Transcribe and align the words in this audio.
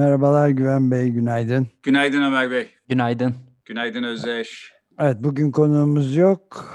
Merhabalar 0.00 0.48
Güven 0.48 0.90
Bey, 0.90 1.08
günaydın. 1.08 1.68
Günaydın 1.82 2.22
Ömer 2.22 2.50
Bey. 2.50 2.68
Günaydın. 2.88 3.34
Günaydın 3.64 4.02
Özdeş. 4.02 4.72
Evet, 4.98 5.16
bugün 5.20 5.50
konuğumuz 5.50 6.16
yok. 6.16 6.74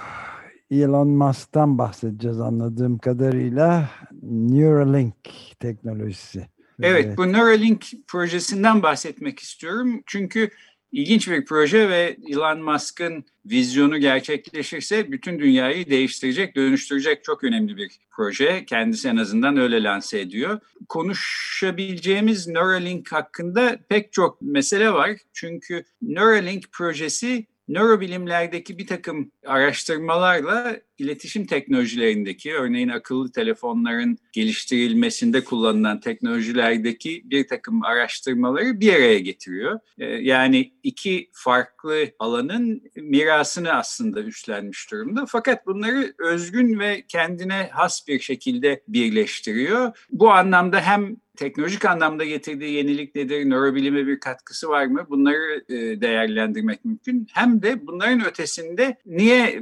Elon 0.71 1.07
Musk'tan 1.07 1.77
bahsedeceğiz 1.77 2.39
anladığım 2.39 2.97
kadarıyla. 2.97 3.89
Neuralink 4.21 5.15
teknolojisi. 5.59 6.47
Evet, 6.81 7.17
bu 7.17 7.31
Neuralink 7.31 7.85
projesinden 8.07 8.83
bahsetmek 8.83 9.39
istiyorum. 9.39 10.01
Çünkü 10.05 10.49
ilginç 10.95 11.27
bir 11.27 11.45
proje 11.45 11.89
ve 11.89 12.17
Elon 12.29 12.61
Musk'ın 12.61 13.25
vizyonu 13.45 13.97
gerçekleşirse 13.97 15.11
bütün 15.11 15.39
dünyayı 15.39 15.89
değiştirecek, 15.89 16.55
dönüştürecek 16.55 17.23
çok 17.23 17.43
önemli 17.43 17.77
bir 17.77 17.91
proje. 18.11 18.65
Kendisi 18.65 19.07
en 19.07 19.17
azından 19.17 19.57
öyle 19.57 19.83
lanse 19.83 20.19
ediyor. 20.19 20.59
Konuşabileceğimiz 20.89 22.47
Neuralink 22.47 23.11
hakkında 23.11 23.79
pek 23.89 24.13
çok 24.13 24.41
mesele 24.41 24.93
var. 24.93 25.11
Çünkü 25.33 25.83
Neuralink 26.01 26.71
projesi 26.71 27.45
nörobilimlerdeki 27.67 28.77
bir 28.77 28.87
takım 28.87 29.31
araştırmalarla 29.45 30.79
iletişim 30.97 31.45
teknolojilerindeki, 31.45 32.53
örneğin 32.53 32.89
akıllı 32.89 33.31
telefonların 33.31 34.17
geliştirilmesinde 34.33 35.43
kullanılan 35.43 35.99
teknolojilerdeki 35.99 37.21
bir 37.25 37.47
takım 37.47 37.83
araştırmaları 37.83 38.79
bir 38.79 38.93
araya 38.93 39.19
getiriyor. 39.19 39.79
Yani 40.21 40.73
iki 40.83 41.29
farklı 41.33 42.11
alanın 42.19 42.81
mirasını 42.95 43.73
aslında 43.73 44.21
üstlenmiş 44.21 44.91
durumda. 44.91 45.25
Fakat 45.27 45.67
bunları 45.67 46.13
özgün 46.19 46.79
ve 46.79 47.05
kendine 47.07 47.69
has 47.73 48.07
bir 48.07 48.19
şekilde 48.19 48.83
birleştiriyor. 48.87 50.07
Bu 50.09 50.31
anlamda 50.31 50.81
hem 50.81 51.17
teknolojik 51.35 51.85
anlamda 51.85 52.25
getirdiği 52.25 52.73
yenilik 52.73 53.15
nedir, 53.15 53.49
nörobilime 53.49 54.07
bir 54.07 54.19
katkısı 54.19 54.69
var 54.69 54.85
mı 54.85 55.05
bunları 55.09 55.65
değerlendirmek 56.01 56.85
mümkün. 56.85 57.27
Hem 57.33 57.61
de 57.61 57.87
bunların 57.87 58.25
ötesinde 58.25 58.97
niye 59.05 59.59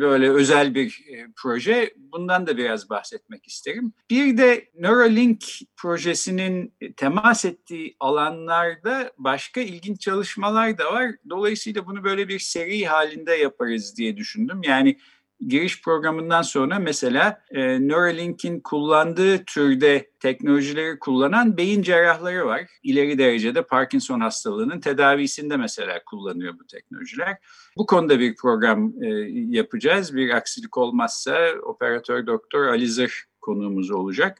böyle 0.00 0.30
özel 0.30 0.74
bir 0.74 1.04
proje 1.36 1.94
bundan 1.96 2.46
da 2.46 2.56
biraz 2.56 2.90
bahsetmek 2.90 3.46
isterim. 3.46 3.92
Bir 4.10 4.38
de 4.38 4.70
Neuralink 4.74 5.44
projesinin 5.76 6.74
temas 6.96 7.44
ettiği 7.44 7.96
alanlarda 8.00 9.12
başka 9.18 9.60
ilginç 9.60 10.00
çalışmalar 10.00 10.78
da 10.78 10.92
var. 10.92 11.10
Dolayısıyla 11.30 11.86
bunu 11.86 12.04
böyle 12.04 12.28
bir 12.28 12.38
seri 12.38 12.86
halinde 12.86 13.34
yaparız 13.34 13.96
diye 13.96 14.16
düşündüm. 14.16 14.60
Yani 14.64 14.98
giriş 15.48 15.82
programından 15.82 16.42
sonra 16.42 16.78
mesela 16.78 17.42
e, 17.50 17.88
Neuralink'in 17.88 18.60
kullandığı 18.60 19.44
türde 19.44 20.10
teknolojileri 20.20 20.98
kullanan 20.98 21.56
beyin 21.56 21.82
cerrahları 21.82 22.46
var. 22.46 22.60
İleri 22.82 23.18
derecede 23.18 23.62
Parkinson 23.62 24.20
hastalığının 24.20 24.80
tedavisinde 24.80 25.56
mesela 25.56 26.04
kullanıyor 26.06 26.54
bu 26.60 26.66
teknolojiler. 26.66 27.36
Bu 27.76 27.86
konuda 27.86 28.20
bir 28.20 28.36
program 28.36 28.92
e, 29.02 29.08
yapacağız. 29.30 30.14
Bir 30.14 30.30
aksilik 30.30 30.78
olmazsa 30.78 31.38
operatör 31.62 32.26
doktor 32.26 32.66
Ali 32.66 32.88
Zır 32.88 33.24
konuğumuz 33.40 33.90
olacak. 33.90 34.38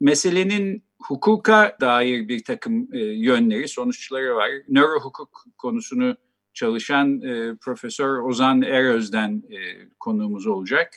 Meselenin 0.00 0.84
hukuka 1.02 1.76
dair 1.80 2.28
bir 2.28 2.44
takım 2.44 2.88
e, 2.92 2.98
yönleri, 2.98 3.68
sonuçları 3.68 4.36
var. 4.36 4.50
Nöro 4.68 5.00
hukuk 5.00 5.44
konusunu 5.58 6.16
çalışan 6.54 7.20
e, 7.22 7.56
Profesör 7.60 8.18
Ozan 8.18 8.62
Eröz'den 8.62 9.42
e, 9.50 9.58
konuğumuz 10.00 10.46
olacak. 10.46 10.90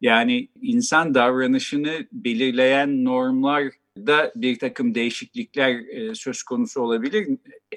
Yani 0.00 0.48
insan 0.62 1.14
davranışını 1.14 2.06
belirleyen 2.12 3.04
normlarda 3.04 4.32
bir 4.36 4.58
takım 4.58 4.94
değişiklikler 4.94 5.70
e, 5.70 6.14
söz 6.14 6.42
konusu 6.42 6.80
olabilir. 6.80 7.28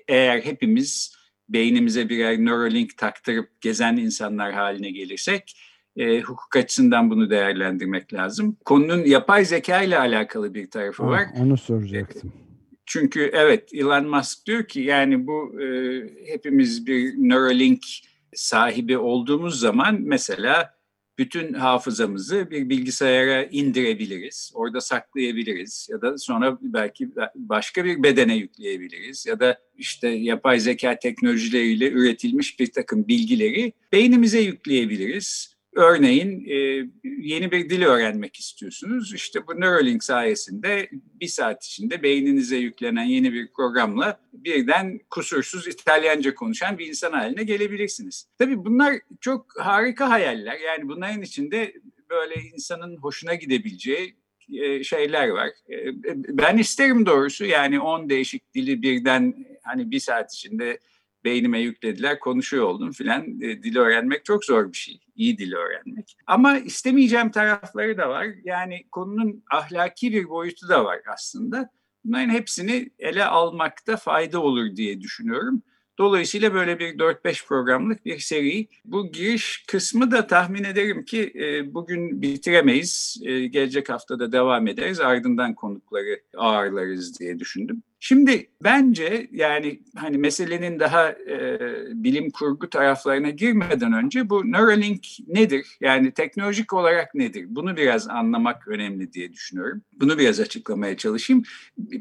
Eğer 0.08 0.42
hepimiz 0.42 1.16
beynimize 1.50 2.10
birer 2.10 2.38
Neuralink 2.38 2.98
taktırıp 2.98 3.62
gezen 3.62 3.98
insanlar 3.98 4.54
haline 4.54 4.92
gelirsek 4.92 5.58
e, 5.98 6.22
hukuk 6.22 6.56
açısından 6.56 7.10
bunu 7.10 7.30
değerlendirmek 7.30 8.14
lazım. 8.14 8.58
Konunun 8.66 9.06
yapay 9.06 9.46
zeka 9.46 9.82
ile 9.82 10.00
alakalı 10.00 10.54
bir 10.54 10.72
tarafı 10.72 11.04
ha, 11.04 11.10
var. 11.10 11.26
Onu 11.40 11.58
soracaktım. 11.58 12.34
Çünkü 12.86 13.30
evet 13.34 13.74
Elon 13.74 14.08
Musk 14.08 14.46
diyor 14.46 14.68
ki 14.68 14.82
yani 14.82 15.28
bu 15.28 15.62
e, 15.62 15.68
hepimiz 16.26 16.88
bir 16.88 17.14
Neuralink 17.18 17.84
sahibi 18.36 18.98
olduğumuz 18.98 19.60
zaman 19.60 19.98
mesela 20.02 20.76
bütün 21.18 21.54
hafızamızı 21.54 22.52
bir 22.52 22.70
bilgisayara 22.70 23.44
indirebiliriz. 23.44 24.52
Orada 24.54 24.82
saklayabiliriz 24.82 25.88
ya 25.92 26.02
da 26.02 26.18
sonra 26.18 26.58
belki 26.62 27.10
başka 27.36 27.86
bir 27.86 28.04
bedene 28.04 28.36
yükleyebiliriz 28.36 29.26
ya 29.26 29.40
da 29.40 29.60
işte 29.78 30.08
yapay 30.08 30.60
zeka 30.60 31.00
teknolojileriyle 31.00 31.92
üretilmiş 31.92 32.60
bir 32.60 32.72
takım 32.72 33.08
bilgileri 33.08 33.74
beynimize 33.92 34.40
yükleyebiliriz. 34.40 35.55
Örneğin 35.76 36.46
e, 36.50 36.56
yeni 37.04 37.52
bir 37.52 37.70
dil 37.70 37.84
öğrenmek 37.84 38.36
istiyorsunuz. 38.36 39.14
İşte 39.14 39.48
bu 39.48 39.62
Neuralink 39.62 40.04
sayesinde 40.04 40.90
bir 40.92 41.28
saat 41.28 41.66
içinde 41.66 42.04
beyninize 42.04 42.58
yüklenen 42.58 43.04
yeni 43.04 43.34
bir 43.34 43.48
programla 43.54 44.20
birden 44.34 45.00
kusursuz 45.10 45.68
İtalyanca 45.68 46.36
konuşan 46.36 46.78
bir 46.78 46.88
insan 46.88 47.12
haline 47.12 47.44
gelebilirsiniz. 47.44 48.28
Tabii 48.38 48.66
bunlar 48.66 48.96
çok 49.22 49.46
harika 49.60 50.10
hayaller. 50.10 50.60
Yani 50.60 50.88
bunların 50.88 51.22
içinde 51.22 51.74
böyle 52.10 52.36
insanın 52.54 52.98
hoşuna 52.98 53.36
gidebileceği 53.36 54.16
şeyler 54.84 55.28
var. 55.28 55.50
Ben 56.28 56.58
isterim 56.58 57.06
doğrusu 57.06 57.46
yani 57.46 57.80
10 57.80 58.10
değişik 58.10 58.54
dili 58.54 58.82
birden 58.82 59.46
hani 59.64 59.92
bir 59.92 60.00
saat 60.00 60.34
içinde 60.34 60.80
beynime 61.26 61.60
yüklediler, 61.60 62.20
konuşuyor 62.20 62.64
oldum 62.64 62.92
filan. 62.92 63.42
E, 63.42 63.64
dili 63.64 63.80
öğrenmek 63.80 64.26
çok 64.26 64.46
zor 64.46 64.72
bir 64.72 64.78
şey. 64.78 65.00
İyi 65.16 65.38
dili 65.38 65.56
öğrenmek. 65.56 66.18
Ama 66.28 66.58
istemeyeceğim 66.58 67.32
tarafları 67.32 67.98
da 67.98 68.10
var. 68.10 68.28
Yani 68.44 68.84
konunun 68.92 69.44
ahlaki 69.52 70.12
bir 70.12 70.30
boyutu 70.30 70.70
da 70.70 70.86
var 70.86 71.00
aslında. 71.14 71.70
Bunların 72.06 72.30
hepsini 72.30 72.90
ele 73.00 73.26
almakta 73.26 73.98
fayda 73.98 74.42
olur 74.42 74.76
diye 74.76 75.02
düşünüyorum. 75.02 75.64
Dolayısıyla 75.98 76.54
böyle 76.54 76.80
bir 76.80 76.98
4-5 76.98 77.46
programlık 77.48 78.06
bir 78.06 78.20
seri. 78.20 78.68
Bu 78.86 79.12
giriş 79.12 79.64
kısmı 79.68 80.12
da 80.12 80.28
tahmin 80.28 80.64
ederim 80.64 81.06
ki 81.06 81.34
e, 81.36 81.74
bugün 81.74 82.22
bitiremeyiz. 82.22 83.22
E, 83.24 83.48
gelecek 83.48 83.90
haftada 83.90 84.32
devam 84.32 84.68
ederiz. 84.68 85.00
Ardından 85.00 85.56
konukları 85.56 86.22
ağırlarız 86.38 87.20
diye 87.20 87.40
düşündüm. 87.40 87.84
Şimdi 88.08 88.50
bence 88.64 89.28
yani 89.32 89.80
hani 89.96 90.18
meselenin 90.18 90.80
daha 90.80 91.10
e, 91.10 91.60
bilim 92.04 92.32
kurgu 92.32 92.70
taraflarına 92.70 93.30
girmeden 93.30 93.94
önce 93.94 94.30
bu 94.30 94.52
Neuralink 94.52 95.08
nedir? 95.28 95.78
Yani 95.82 96.12
teknolojik 96.12 96.74
olarak 96.74 97.16
nedir? 97.16 97.46
Bunu 97.50 97.78
biraz 97.78 98.10
anlamak 98.10 98.68
önemli 98.68 99.14
diye 99.14 99.34
düşünüyorum. 99.34 99.82
Bunu 99.94 100.18
biraz 100.18 100.40
açıklamaya 100.40 100.98
çalışayım. 100.98 101.44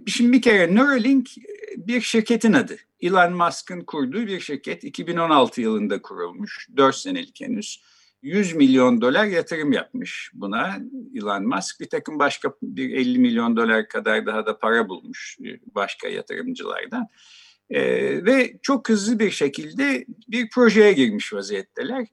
Şimdi 0.07 0.33
bir 0.33 0.43
kere 0.43 0.75
Neuralink 0.75 1.31
bir 1.77 2.01
şirketin 2.01 2.53
adı. 2.53 2.77
Elon 3.01 3.33
Musk'ın 3.33 3.81
kurduğu 3.81 4.27
bir 4.27 4.41
şirket 4.41 4.85
2016 4.85 5.61
yılında 5.61 6.03
kurulmuş. 6.03 6.69
4 6.77 6.97
senelik 6.97 7.41
henüz. 7.41 7.83
100 8.25 8.55
milyon 8.55 9.01
dolar 9.01 9.25
yatırım 9.25 9.73
yapmış 9.73 10.31
buna 10.35 10.79
Elon 11.17 11.47
Musk. 11.47 11.81
Bir 11.81 11.89
takım 11.89 12.19
başka 12.19 12.55
bir 12.63 12.91
50 12.91 13.19
milyon 13.19 13.57
dolar 13.57 13.89
kadar 13.89 14.27
daha 14.27 14.47
da 14.47 14.59
para 14.59 14.89
bulmuş 14.89 15.39
başka 15.75 16.09
yatırımcılardan. 16.09 17.09
Ee, 17.71 18.25
ve 18.25 18.59
çok 18.63 18.89
hızlı 18.89 19.19
bir 19.19 19.31
şekilde 19.31 20.07
bir 20.29 20.51
projeye 20.51 20.93
girmiş 20.93 21.33
vaziyetteler. 21.33 22.07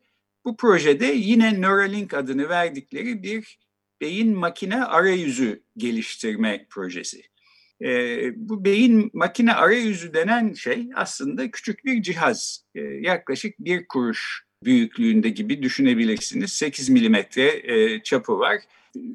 Bu 0.45 0.57
projede 0.57 1.05
yine 1.05 1.61
Neuralink 1.61 2.13
adını 2.13 2.49
verdikleri 2.49 3.23
bir 3.23 3.59
beyin 4.01 4.37
makine 4.37 4.83
arayüzü 4.83 5.63
geliştirme 5.77 6.65
projesi. 6.69 7.21
Ee, 7.81 8.31
bu 8.35 8.65
beyin 8.65 9.11
makine 9.13 9.53
arayüzü 9.53 10.13
denen 10.13 10.53
şey 10.53 10.89
aslında 10.95 11.51
küçük 11.51 11.85
bir 11.85 12.01
cihaz. 12.01 12.65
Ee, 12.75 12.81
yaklaşık 12.81 13.59
bir 13.59 13.87
kuruş 13.87 14.50
büyüklüğünde 14.63 15.29
gibi 15.29 15.63
düşünebilirsiniz. 15.63 16.53
8 16.53 16.89
milimetre 16.89 17.61
e, 17.63 18.03
çapı 18.03 18.39
var. 18.39 18.57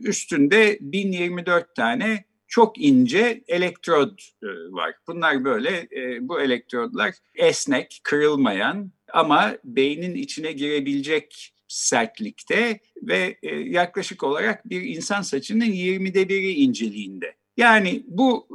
Üstünde 0.03 0.79
1024 0.81 1.75
tane 1.75 2.25
çok 2.49 2.79
ince 2.79 3.45
elektrod 3.49 4.19
e, 4.43 4.47
var. 4.73 4.95
Bunlar 5.07 5.45
böyle 5.45 5.89
e, 5.97 6.29
bu 6.29 6.41
elektrodlar 6.41 7.15
esnek, 7.35 8.01
kırılmayan 8.03 8.93
ama 9.13 9.57
beynin 9.65 10.15
içine 10.15 10.53
girebilecek 10.53 11.53
sertlikte 11.69 12.81
ve 13.03 13.39
yaklaşık 13.65 14.23
olarak 14.25 14.71
bir 14.71 14.83
insan 14.83 15.23
saçının 15.23 15.65
20'de 15.65 16.29
biri 16.29 16.53
inceliğinde. 16.53 17.35
Yani 17.57 18.05
bu 18.07 18.49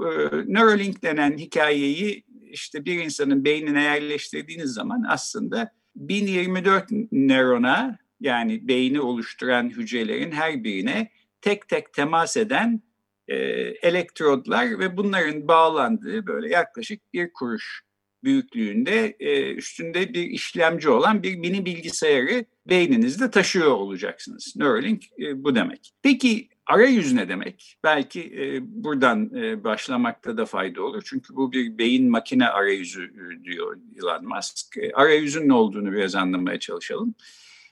Neuralink 0.47 1.03
denen 1.03 1.37
hikayeyi 1.37 2.23
işte 2.51 2.85
bir 2.85 3.03
insanın 3.03 3.45
beynine 3.45 3.83
yerleştirdiğiniz 3.83 4.73
zaman 4.73 5.05
aslında 5.09 5.71
1024 5.95 6.85
nörona 7.11 7.97
yani 8.19 8.67
beyni 8.67 9.01
oluşturan 9.01 9.69
hücrelerin 9.69 10.31
her 10.31 10.63
birine 10.63 11.11
tek 11.41 11.67
tek 11.67 11.93
temas 11.93 12.37
eden 12.37 12.81
e, 13.27 13.35
elektrodlar 13.81 14.79
ve 14.79 14.97
bunların 14.97 15.47
bağlandığı 15.47 16.27
böyle 16.27 16.49
yaklaşık 16.49 17.13
bir 17.13 17.33
kuruş 17.33 17.81
büyüklüğünde 18.23 19.15
e, 19.19 19.53
üstünde 19.53 20.13
bir 20.13 20.23
işlemci 20.23 20.89
olan 20.89 21.23
bir 21.23 21.35
mini 21.35 21.65
bilgisayarı 21.65 22.45
beyninizde 22.69 23.31
taşıyor 23.31 23.71
olacaksınız. 23.71 24.53
Neuralink 24.55 25.03
e, 25.19 25.43
bu 25.43 25.55
demek. 25.55 25.91
Peki 26.03 26.49
arayüz 26.71 27.13
ne 27.13 27.29
demek? 27.29 27.77
Belki 27.83 28.21
e, 28.21 28.59
buradan 28.83 29.35
e, 29.35 29.63
başlamakta 29.63 30.37
da 30.37 30.45
fayda 30.45 30.83
olur. 30.83 31.01
Çünkü 31.05 31.35
bu 31.35 31.51
bir 31.51 31.77
beyin 31.77 32.09
makine 32.09 32.47
arayüzü 32.47 33.03
e, 33.03 33.43
diyor 33.43 33.77
Elon 33.97 34.25
Musk. 34.25 34.77
E, 34.77 34.91
arayüzün 34.93 35.47
ne 35.49 35.53
olduğunu 35.53 35.91
biraz 35.91 36.15
anlamaya 36.15 36.59
çalışalım. 36.59 37.15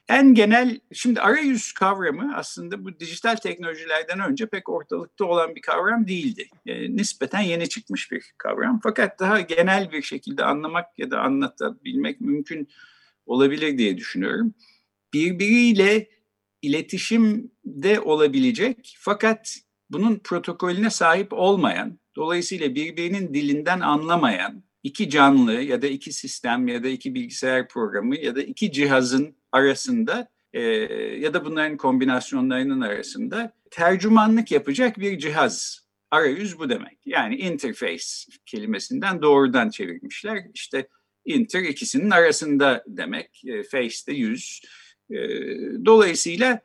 En 0.09 0.33
genel, 0.33 0.79
şimdi 0.93 1.21
arayüz 1.21 1.73
kavramı 1.73 2.35
aslında 2.35 2.85
bu 2.85 2.99
dijital 2.99 3.35
teknolojilerden 3.35 4.19
önce 4.19 4.45
pek 4.45 4.69
ortalıkta 4.69 5.25
olan 5.25 5.55
bir 5.55 5.61
kavram 5.61 6.07
değildi. 6.07 6.47
E, 6.65 6.95
nispeten 6.95 7.41
yeni 7.41 7.69
çıkmış 7.69 8.11
bir 8.11 8.33
kavram. 8.37 8.79
Fakat 8.83 9.19
daha 9.19 9.41
genel 9.41 9.91
bir 9.91 10.01
şekilde 10.01 10.45
anlamak 10.45 10.99
ya 10.99 11.11
da 11.11 11.19
anlatabilmek 11.21 12.21
mümkün 12.21 12.67
olabilir 13.25 13.77
diye 13.77 13.97
düşünüyorum. 13.97 14.53
Birbiriyle 15.13 16.07
iletişimde 16.61 17.99
olabilecek 17.99 18.95
fakat 18.99 19.57
bunun 19.89 20.19
protokolüne 20.23 20.89
sahip 20.89 21.33
olmayan, 21.33 21.99
dolayısıyla 22.15 22.75
birbirinin 22.75 23.33
dilinden 23.33 23.79
anlamayan 23.79 24.63
iki 24.83 25.09
canlı 25.09 25.53
ya 25.53 25.81
da 25.81 25.87
iki 25.87 26.13
sistem 26.13 26.67
ya 26.67 26.83
da 26.83 26.87
iki 26.87 27.15
bilgisayar 27.15 27.67
programı 27.67 28.15
ya 28.17 28.35
da 28.35 28.41
iki 28.41 28.71
cihazın 28.71 29.35
arasında 29.51 30.27
e, 30.53 30.61
ya 31.19 31.33
da 31.33 31.45
bunların 31.45 31.77
kombinasyonlarının 31.77 32.81
arasında 32.81 33.53
tercümanlık 33.71 34.51
yapacak 34.51 34.99
bir 34.99 35.19
cihaz. 35.19 35.85
Arayüz 36.11 36.59
bu 36.59 36.69
demek. 36.69 36.97
Yani 37.05 37.35
interface 37.35 38.05
kelimesinden 38.45 39.21
doğrudan 39.21 39.69
çevirmişler. 39.69 40.45
İşte 40.53 40.87
inter 41.25 41.63
ikisinin 41.63 42.09
arasında 42.09 42.83
demek. 42.87 43.41
E, 43.45 43.63
face 43.63 44.07
de 44.07 44.13
yüz. 44.13 44.61
E, 45.11 45.17
dolayısıyla 45.85 46.61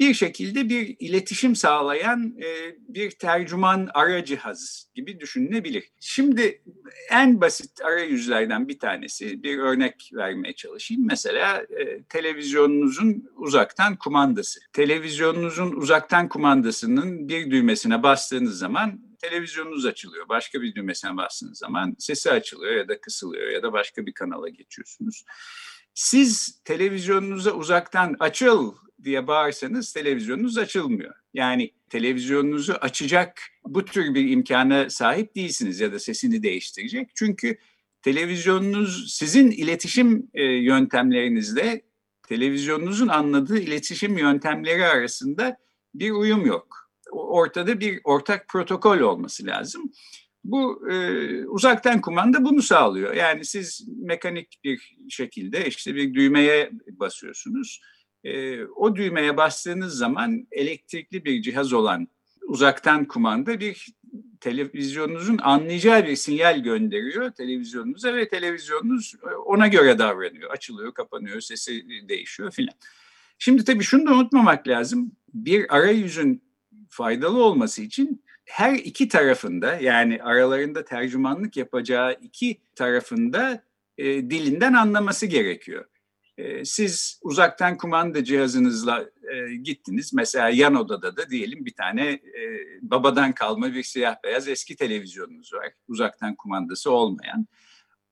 bir 0.00 0.14
şekilde 0.14 0.68
bir 0.68 0.96
iletişim 0.98 1.56
sağlayan 1.56 2.36
e, 2.38 2.76
bir 2.88 3.10
tercüman 3.10 3.88
ara 3.94 4.24
cihaz 4.24 4.86
gibi 4.94 5.20
düşünülebilir. 5.20 5.84
Şimdi 6.00 6.62
en 7.10 7.40
basit 7.40 7.82
arayüzlerden 7.84 8.68
bir 8.68 8.78
tanesi 8.78 9.42
bir 9.42 9.58
örnek 9.58 10.10
vermeye 10.14 10.54
çalışayım. 10.54 11.06
Mesela 11.06 11.62
e, 11.62 12.02
televizyonunuzun 12.02 13.30
uzaktan 13.36 13.96
kumandası. 13.96 14.60
Televizyonunuzun 14.72 15.72
uzaktan 15.72 16.28
kumandasının 16.28 17.28
bir 17.28 17.50
düğmesine 17.50 18.02
bastığınız 18.02 18.58
zaman 18.58 19.00
televizyonunuz 19.18 19.86
açılıyor. 19.86 20.28
Başka 20.28 20.62
bir 20.62 20.74
düğmesine 20.74 21.16
bastığınız 21.16 21.58
zaman 21.58 21.96
sesi 21.98 22.30
açılıyor 22.30 22.72
ya 22.76 22.88
da 22.88 23.00
kısılıyor 23.00 23.50
ya 23.50 23.62
da 23.62 23.72
başka 23.72 24.06
bir 24.06 24.12
kanala 24.12 24.48
geçiyorsunuz. 24.48 25.24
Siz 26.02 26.60
televizyonunuza 26.64 27.52
uzaktan 27.52 28.16
açıl 28.20 28.74
diye 29.04 29.26
bağırsanız 29.26 29.92
televizyonunuz 29.92 30.58
açılmıyor. 30.58 31.14
Yani 31.34 31.70
televizyonunuzu 31.90 32.72
açacak 32.72 33.42
bu 33.64 33.84
tür 33.84 34.14
bir 34.14 34.30
imkana 34.30 34.90
sahip 34.90 35.36
değilsiniz 35.36 35.80
ya 35.80 35.92
da 35.92 35.98
sesini 35.98 36.42
değiştirecek. 36.42 37.10
Çünkü 37.14 37.58
televizyonunuz 38.02 39.14
sizin 39.14 39.50
iletişim 39.50 40.30
e, 40.34 40.42
yöntemlerinizle 40.44 41.82
televizyonunuzun 42.28 43.08
anladığı 43.08 43.58
iletişim 43.58 44.18
yöntemleri 44.18 44.84
arasında 44.84 45.56
bir 45.94 46.10
uyum 46.10 46.46
yok. 46.46 46.90
Ortada 47.12 47.80
bir 47.80 48.00
ortak 48.04 48.48
protokol 48.48 48.98
olması 48.98 49.46
lazım. 49.46 49.92
Bu 50.44 50.90
e, 50.90 51.44
uzaktan 51.46 52.00
kumanda 52.00 52.44
bunu 52.44 52.62
sağlıyor. 52.62 53.14
Yani 53.14 53.44
siz 53.44 53.88
mekanik 53.88 54.60
bir 54.64 54.96
şekilde 55.08 55.66
işte 55.66 55.94
bir 55.94 56.14
düğmeye 56.14 56.70
basıyorsunuz 56.86 57.80
e, 58.24 58.64
o 58.64 58.96
düğmeye 58.96 59.36
bastığınız 59.36 59.94
zaman 59.94 60.46
elektrikli 60.52 61.24
bir 61.24 61.42
cihaz 61.42 61.72
olan 61.72 62.08
uzaktan 62.42 63.04
kumanda 63.04 63.60
bir 63.60 63.86
televizyonunuzun 64.40 65.38
anlayacağı 65.42 66.06
bir 66.06 66.16
sinyal 66.16 66.58
gönderiyor 66.58 67.30
televizyonunuza 67.30 68.14
ve 68.14 68.28
televizyonunuz 68.28 69.14
ona 69.44 69.68
göre 69.68 69.98
davranıyor. 69.98 70.50
Açılıyor, 70.50 70.94
kapanıyor, 70.94 71.40
sesi 71.40 71.84
değişiyor 72.08 72.50
filan. 72.50 72.74
Şimdi 73.38 73.64
tabii 73.64 73.84
şunu 73.84 74.06
da 74.06 74.14
unutmamak 74.14 74.68
lazım. 74.68 75.12
Bir 75.34 75.76
arayüzün 75.76 76.42
faydalı 76.88 77.44
olması 77.44 77.82
için 77.82 78.24
her 78.50 78.74
iki 78.74 79.08
tarafında 79.08 79.74
yani 79.80 80.22
aralarında 80.22 80.84
tercümanlık 80.84 81.56
yapacağı 81.56 82.12
iki 82.22 82.60
tarafında 82.74 83.62
e, 83.98 84.04
dilinden 84.04 84.72
anlaması 84.72 85.26
gerekiyor. 85.26 85.84
Ee, 86.40 86.64
siz 86.64 87.20
uzaktan 87.22 87.76
kumanda 87.76 88.24
cihazınızla 88.24 89.04
e, 89.32 89.54
gittiniz. 89.56 90.14
Mesela 90.14 90.48
yan 90.48 90.74
odada 90.74 91.16
da 91.16 91.30
diyelim 91.30 91.66
bir 91.66 91.74
tane 91.74 92.10
e, 92.10 92.42
babadan 92.82 93.32
kalma 93.32 93.74
bir 93.74 93.82
siyah 93.82 94.16
beyaz 94.24 94.48
eski 94.48 94.76
televizyonunuz 94.76 95.52
var. 95.52 95.72
Uzaktan 95.88 96.34
kumandası 96.34 96.90
olmayan. 96.90 97.46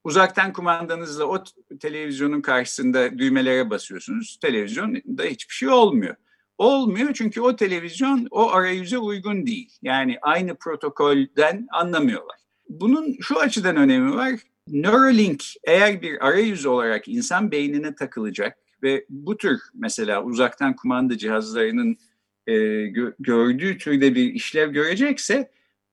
Uzaktan 0.05 0.53
kumandanızla 0.53 1.25
o 1.25 1.45
televizyonun 1.81 2.41
karşısında 2.41 3.19
düğmelere 3.19 3.71
basıyorsunuz. 3.71 4.39
Televizyonda 4.43 5.23
hiçbir 5.23 5.55
şey 5.55 5.69
olmuyor. 5.69 6.17
Olmuyor 6.59 7.15
çünkü 7.15 7.41
o 7.41 7.57
televizyon 7.57 8.27
o 8.31 8.51
arayüze 8.51 8.99
uygun 8.99 9.47
değil. 9.47 9.79
Yani 9.83 10.19
aynı 10.23 10.55
protokolden 10.55 11.67
anlamıyorlar. 11.73 12.37
Bunun 12.69 13.17
şu 13.21 13.39
açıdan 13.39 13.77
önemi 13.77 14.15
var. 14.15 14.35
Neuralink 14.69 15.45
eğer 15.65 16.03
bir 16.03 16.27
arayüz 16.27 16.67
olarak 16.67 17.09
insan 17.09 17.51
beynine 17.51 17.95
takılacak 17.95 18.59
ve 18.83 19.05
bu 19.09 19.37
tür 19.37 19.61
mesela 19.75 20.25
uzaktan 20.25 20.77
kumanda 20.77 21.19
cihazlarının 21.19 21.97
e, 22.47 22.53
gö- 22.87 23.15
gördüğü 23.19 23.79
türde 23.79 24.15
bir 24.15 24.35
işlev 24.35 24.73
görecekse 24.73 25.51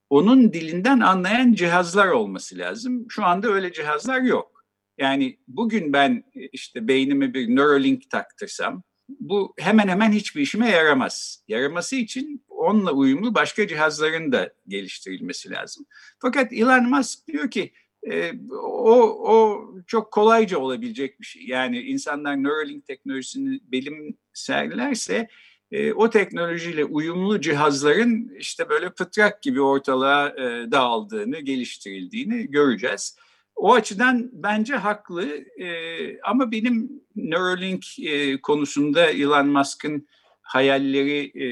onun 0.10 0.53
dilinden 0.53 1.00
anlayan 1.00 1.53
cihazlar 1.53 2.07
olması 2.07 2.57
lazım. 2.57 3.05
Şu 3.10 3.25
anda 3.25 3.48
öyle 3.48 3.74
cihazlar 3.74 4.22
yok. 4.22 4.65
Yani 4.98 5.38
bugün 5.48 5.93
ben 5.93 6.24
işte 6.34 6.88
beynime 6.88 7.34
bir 7.34 7.55
Neuralink 7.55 8.10
taktırsam 8.10 8.84
bu 9.09 9.53
hemen 9.59 9.88
hemen 9.88 10.12
hiçbir 10.12 10.41
işime 10.41 10.69
yaramaz. 10.69 11.43
Yaraması 11.47 11.95
için 11.95 12.45
onunla 12.50 12.91
uyumlu 12.91 13.35
başka 13.35 13.67
cihazların 13.67 14.31
da 14.31 14.53
geliştirilmesi 14.67 15.51
lazım. 15.51 15.85
Fakat 16.19 16.53
Elon 16.53 16.89
Musk 16.89 17.27
diyor 17.27 17.51
ki 17.51 17.74
e, 18.12 18.33
o, 18.62 18.93
o 19.33 19.67
çok 19.88 20.12
kolayca 20.12 20.57
olabilecek 20.57 21.21
bir 21.21 21.25
şey. 21.25 21.43
Yani 21.45 21.79
insanlar 21.79 22.43
Neuralink 22.43 22.85
teknolojisini 22.85 23.59
benimserlerse 23.63 25.27
e, 25.71 25.93
o 25.93 26.09
teknolojiyle 26.09 26.85
uyumlu 26.85 27.41
cihazların 27.41 28.31
işte 28.39 28.69
böyle 28.69 28.89
pıtrak 28.89 29.41
gibi 29.41 29.62
ortalığa 29.62 30.29
e, 30.29 30.71
dağıldığını, 30.71 31.39
geliştirildiğini 31.39 32.51
göreceğiz. 32.51 33.17
O 33.55 33.74
açıdan 33.74 34.29
bence 34.33 34.75
haklı 34.75 35.25
e, 35.59 36.19
ama 36.21 36.51
benim 36.51 36.91
Neuralink 37.15 38.00
e, 38.00 38.41
konusunda 38.41 39.05
Elon 39.05 39.47
Musk'ın 39.47 40.07
hayalleri 40.41 41.31
e, 41.35 41.50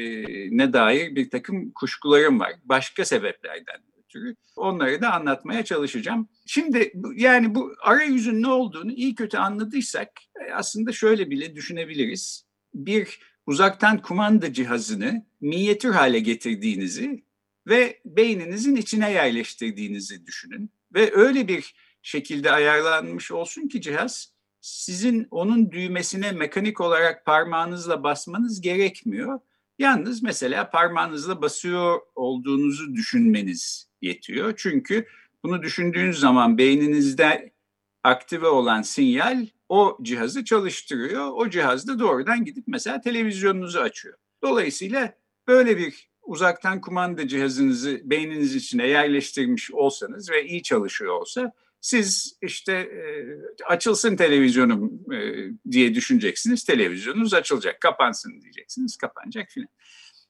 ne 0.58 0.74
dair 0.74 1.16
bir 1.16 1.30
takım 1.30 1.72
kuşkularım 1.72 2.40
var. 2.40 2.52
Başka 2.64 3.06
sebeplerden 3.06 3.82
ötürü. 4.04 4.36
Onları 4.56 5.02
da 5.02 5.14
anlatmaya 5.14 5.66
çalışacağım. 5.66 6.30
Şimdi 6.46 6.94
yani 7.16 7.56
bu 7.56 7.74
arayüzün 7.82 8.42
ne 8.42 8.48
olduğunu 8.48 8.92
iyi 8.92 9.16
kötü 9.16 9.38
anladıysak 9.38 10.10
e, 10.48 10.54
aslında 10.54 10.92
şöyle 10.92 11.30
bile 11.30 11.56
düşünebiliriz. 11.56 12.46
Bir 12.74 13.20
uzaktan 13.48 14.02
kumanda 14.02 14.54
cihazını 14.54 15.26
minyatür 15.42 15.92
hale 15.92 16.20
getirdiğinizi 16.20 17.24
ve 17.68 18.00
beyninizin 18.06 18.76
içine 18.76 19.12
yerleştirdiğinizi 19.12 20.26
düşünün. 20.26 20.70
Ve 20.94 21.12
öyle 21.14 21.48
bir 21.48 21.76
şekilde 22.04 22.52
ayarlanmış 22.52 23.32
olsun 23.32 23.68
ki 23.68 23.82
cihaz 23.82 24.34
sizin 24.62 25.28
onun 25.32 25.72
düğmesine 25.72 26.32
mekanik 26.32 26.82
olarak 26.82 27.26
parmağınızla 27.26 28.04
basmanız 28.04 28.62
gerekmiyor. 28.62 29.40
Yalnız 29.80 30.24
mesela 30.24 30.70
parmağınızla 30.70 31.42
basıyor 31.42 32.02
olduğunuzu 32.16 32.94
düşünmeniz 32.94 33.90
yetiyor. 34.02 34.54
Çünkü 34.58 35.08
bunu 35.44 35.62
düşündüğünüz 35.64 36.20
zaman 36.20 36.58
beyninizde 36.58 37.54
aktive 38.04 38.48
olan 38.48 38.82
sinyal 38.82 39.48
o 39.70 39.98
cihazı 40.02 40.46
çalıştırıyor. 40.46 41.32
O 41.34 41.50
cihaz 41.50 41.88
da 41.88 42.00
doğrudan 42.00 42.46
gidip 42.46 42.64
mesela 42.68 43.02
televizyonunuzu 43.02 43.80
açıyor. 43.80 44.18
Dolayısıyla 44.44 45.14
böyle 45.48 45.78
bir 45.78 46.10
uzaktan 46.22 46.82
kumanda 46.82 47.28
cihazınızı 47.28 48.02
beyniniz 48.04 48.56
içine 48.56 48.88
yerleştirmiş 48.88 49.72
olsanız 49.72 50.30
ve 50.30 50.46
iyi 50.46 50.64
çalışıyor 50.64 51.14
olsa 51.14 51.54
siz 51.84 52.38
işte 52.42 52.74
e, 52.74 53.04
açılsın 53.66 54.16
televizyonum 54.16 55.14
e, 55.14 55.18
diye 55.72 55.96
düşüneceksiniz. 55.96 56.64
Televizyonunuz 56.64 57.34
açılacak, 57.34 57.82
kapansın 57.82 58.42
diyeceksiniz, 58.42 58.98
kapanacak 58.98 59.50
filan. 59.50 59.68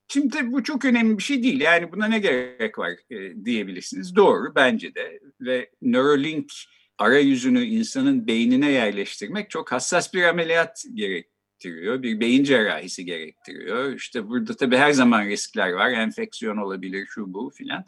Şimdi 0.08 0.52
bu 0.52 0.64
çok 0.64 0.86
önemli 0.86 1.18
bir 1.18 1.24
şey 1.24 1.44
değil. 1.44 1.62
Yani 1.62 1.92
buna 1.92 2.06
ne 2.06 2.20
gerek 2.20 2.80
var 2.80 2.92
e, 3.10 3.46
diyebilirsiniz. 3.46 4.16
Doğru 4.16 4.56
bence 4.56 4.96
de 4.96 5.20
ve 5.42 5.70
Neuralink 5.82 6.52
arayüzünü 6.98 7.64
insanın 7.64 8.28
beynine 8.28 8.72
yerleştirmek 8.72 9.50
çok 9.50 9.72
hassas 9.72 10.14
bir 10.14 10.24
ameliyat 10.24 10.84
gerektiriyor. 10.94 12.04
Bir 12.04 12.20
beyin 12.20 12.44
cerrahisi 12.44 13.06
gerektiriyor. 13.06 13.94
İşte 13.94 14.28
burada 14.28 14.56
tabii 14.56 14.78
her 14.78 14.92
zaman 14.92 15.26
riskler 15.26 15.72
var. 15.72 15.90
Enfeksiyon 15.90 16.58
olabilir, 16.58 17.08
şu 17.10 17.34
bu 17.34 17.50
filan. 17.50 17.86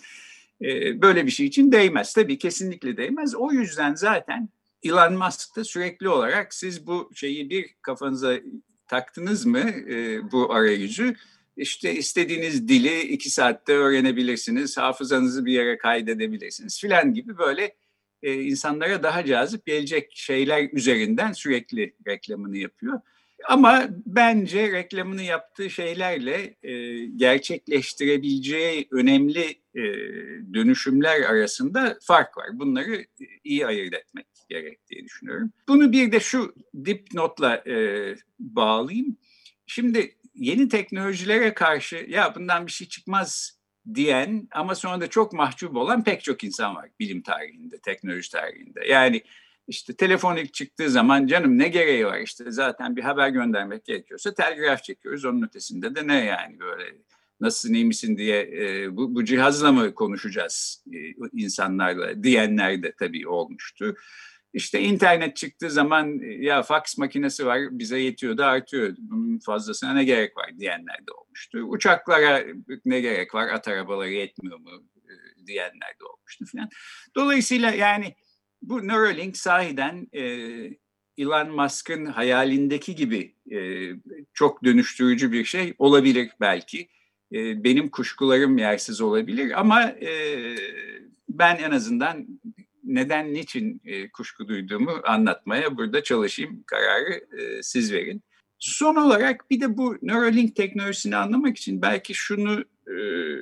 Ee, 0.61 1.01
böyle 1.01 1.25
bir 1.25 1.31
şey 1.31 1.45
için 1.45 1.71
değmez. 1.71 2.13
Tabii 2.13 2.37
kesinlikle 2.37 2.97
değmez. 2.97 3.35
O 3.35 3.51
yüzden 3.51 3.95
zaten 3.95 4.49
Elon 4.83 5.13
Musk 5.13 5.55
da 5.55 5.63
sürekli 5.63 6.09
olarak 6.09 6.53
siz 6.53 6.87
bu 6.87 7.11
şeyi 7.15 7.49
bir 7.49 7.75
kafanıza 7.81 8.35
taktınız 8.87 9.45
mı 9.45 9.59
e, 9.59 10.19
bu 10.31 10.53
arayüzü 10.53 11.15
işte 11.57 11.95
istediğiniz 11.95 12.67
dili 12.67 13.01
iki 13.01 13.29
saatte 13.29 13.73
öğrenebilirsiniz, 13.73 14.77
hafızanızı 14.77 15.45
bir 15.45 15.53
yere 15.53 15.77
kaydedebilirsiniz 15.77 16.81
filan 16.81 17.13
gibi 17.13 17.37
böyle 17.37 17.75
e, 18.23 18.33
insanlara 18.33 19.03
daha 19.03 19.25
cazip 19.25 19.65
gelecek 19.65 20.11
şeyler 20.15 20.69
üzerinden 20.73 21.31
sürekli 21.31 21.95
reklamını 22.07 22.57
yapıyor. 22.57 23.01
Ama 23.49 23.87
bence 24.05 24.71
reklamını 24.71 25.23
yaptığı 25.23 25.69
şeylerle 25.69 26.55
e, 26.63 27.05
gerçekleştirebileceği 27.05 28.87
önemli 28.91 29.45
e, 29.75 29.83
dönüşümler 30.53 31.21
arasında 31.21 31.97
fark 32.01 32.37
var. 32.37 32.47
Bunları 32.53 33.05
iyi 33.43 33.65
ayırt 33.65 33.93
etmek 33.93 34.25
gerek 34.49 34.87
diye 34.89 35.03
düşünüyorum. 35.03 35.51
Bunu 35.67 35.91
bir 35.91 36.11
de 36.11 36.19
şu 36.19 36.55
dipnotla 36.85 37.55
e, 37.55 38.15
bağlayayım. 38.39 39.17
Şimdi 39.65 40.15
yeni 40.35 40.69
teknolojilere 40.69 41.53
karşı 41.53 42.05
ya 42.09 42.35
bundan 42.35 42.67
bir 42.67 42.71
şey 42.71 42.87
çıkmaz 42.87 43.59
diyen 43.93 44.47
ama 44.51 44.75
sonra 44.75 45.01
da 45.01 45.07
çok 45.07 45.33
mahcup 45.33 45.75
olan 45.75 46.03
pek 46.03 46.23
çok 46.23 46.43
insan 46.43 46.75
var 46.75 46.89
bilim 46.99 47.21
tarihinde, 47.21 47.79
teknoloji 47.79 48.31
tarihinde. 48.31 48.87
Yani 48.87 49.21
işte 49.67 49.95
telefon 49.95 50.35
ilk 50.35 50.53
çıktığı 50.53 50.89
zaman 50.89 51.27
canım 51.27 51.57
ne 51.57 51.67
gereği 51.67 52.05
var 52.05 52.19
işte 52.19 52.51
zaten 52.51 52.95
bir 52.95 53.03
haber 53.03 53.29
göndermek 53.29 53.85
gerekiyorsa 53.85 54.33
telgraf 54.33 54.83
çekiyoruz. 54.83 55.25
Onun 55.25 55.41
ötesinde 55.41 55.95
de 55.95 56.07
ne 56.07 56.25
yani 56.25 56.59
böyle 56.59 56.95
nasılsın 57.39 57.73
iyi 57.73 57.85
misin 57.85 58.17
diye 58.17 58.41
e, 58.41 58.95
bu, 58.95 59.15
bu 59.15 59.25
cihazla 59.25 59.71
mı 59.71 59.95
konuşacağız 59.95 60.83
e, 60.93 60.97
insanlarla 61.33 62.23
diyenler 62.23 62.83
de 62.83 62.93
tabii 62.99 63.27
olmuştu. 63.27 63.95
İşte 64.53 64.81
internet 64.81 65.35
çıktığı 65.35 65.69
zaman 65.69 66.19
ya 66.41 66.63
fax 66.63 66.97
makinesi 66.97 67.45
var 67.45 67.59
bize 67.71 67.99
yetiyor 67.99 68.37
da 68.37 68.47
artıyor. 68.47 68.95
Bunun 68.97 69.39
fazlasına 69.39 69.93
ne 69.93 70.03
gerek 70.03 70.37
var 70.37 70.59
diyenler 70.59 70.97
de 71.07 71.11
olmuştu. 71.11 71.59
Uçaklara 71.59 72.43
ne 72.85 73.01
gerek 73.01 73.35
var 73.35 73.47
at 73.47 73.67
arabaları 73.67 74.11
yetmiyor 74.11 74.59
mu 74.59 74.69
diyenler 75.47 75.99
de 75.99 76.05
olmuştu 76.05 76.45
falan. 76.45 76.69
Dolayısıyla 77.15 77.71
yani 77.71 78.15
bu 78.69 78.87
Neuralink 78.87 79.37
sahiden 79.37 80.07
e, 80.13 80.21
Elon 81.17 81.51
Musk'ın 81.51 82.05
hayalindeki 82.05 82.95
gibi 82.95 83.35
e, 83.51 83.89
çok 84.33 84.63
dönüştürücü 84.63 85.31
bir 85.31 85.45
şey 85.45 85.73
olabilir 85.77 86.31
belki. 86.41 86.89
E, 87.33 87.63
benim 87.63 87.89
kuşkularım 87.89 88.57
yersiz 88.57 89.01
olabilir 89.01 89.59
ama 89.59 89.83
e, 89.83 90.09
ben 91.29 91.55
en 91.55 91.71
azından 91.71 92.27
neden, 92.83 93.33
niçin 93.33 93.81
e, 93.85 94.09
kuşku 94.09 94.47
duyduğumu 94.47 94.91
anlatmaya 95.03 95.77
burada 95.77 96.03
çalışayım. 96.03 96.63
Kararı 96.67 97.13
e, 97.13 97.63
siz 97.63 97.93
verin. 97.93 98.21
Son 98.59 98.95
olarak 98.95 99.51
bir 99.51 99.61
de 99.61 99.77
bu 99.77 99.97
Neuralink 100.01 100.55
teknolojisini 100.55 101.15
anlamak 101.15 101.57
için 101.57 101.81
belki 101.81 102.13
şunu 102.13 102.65
e, 102.87 102.95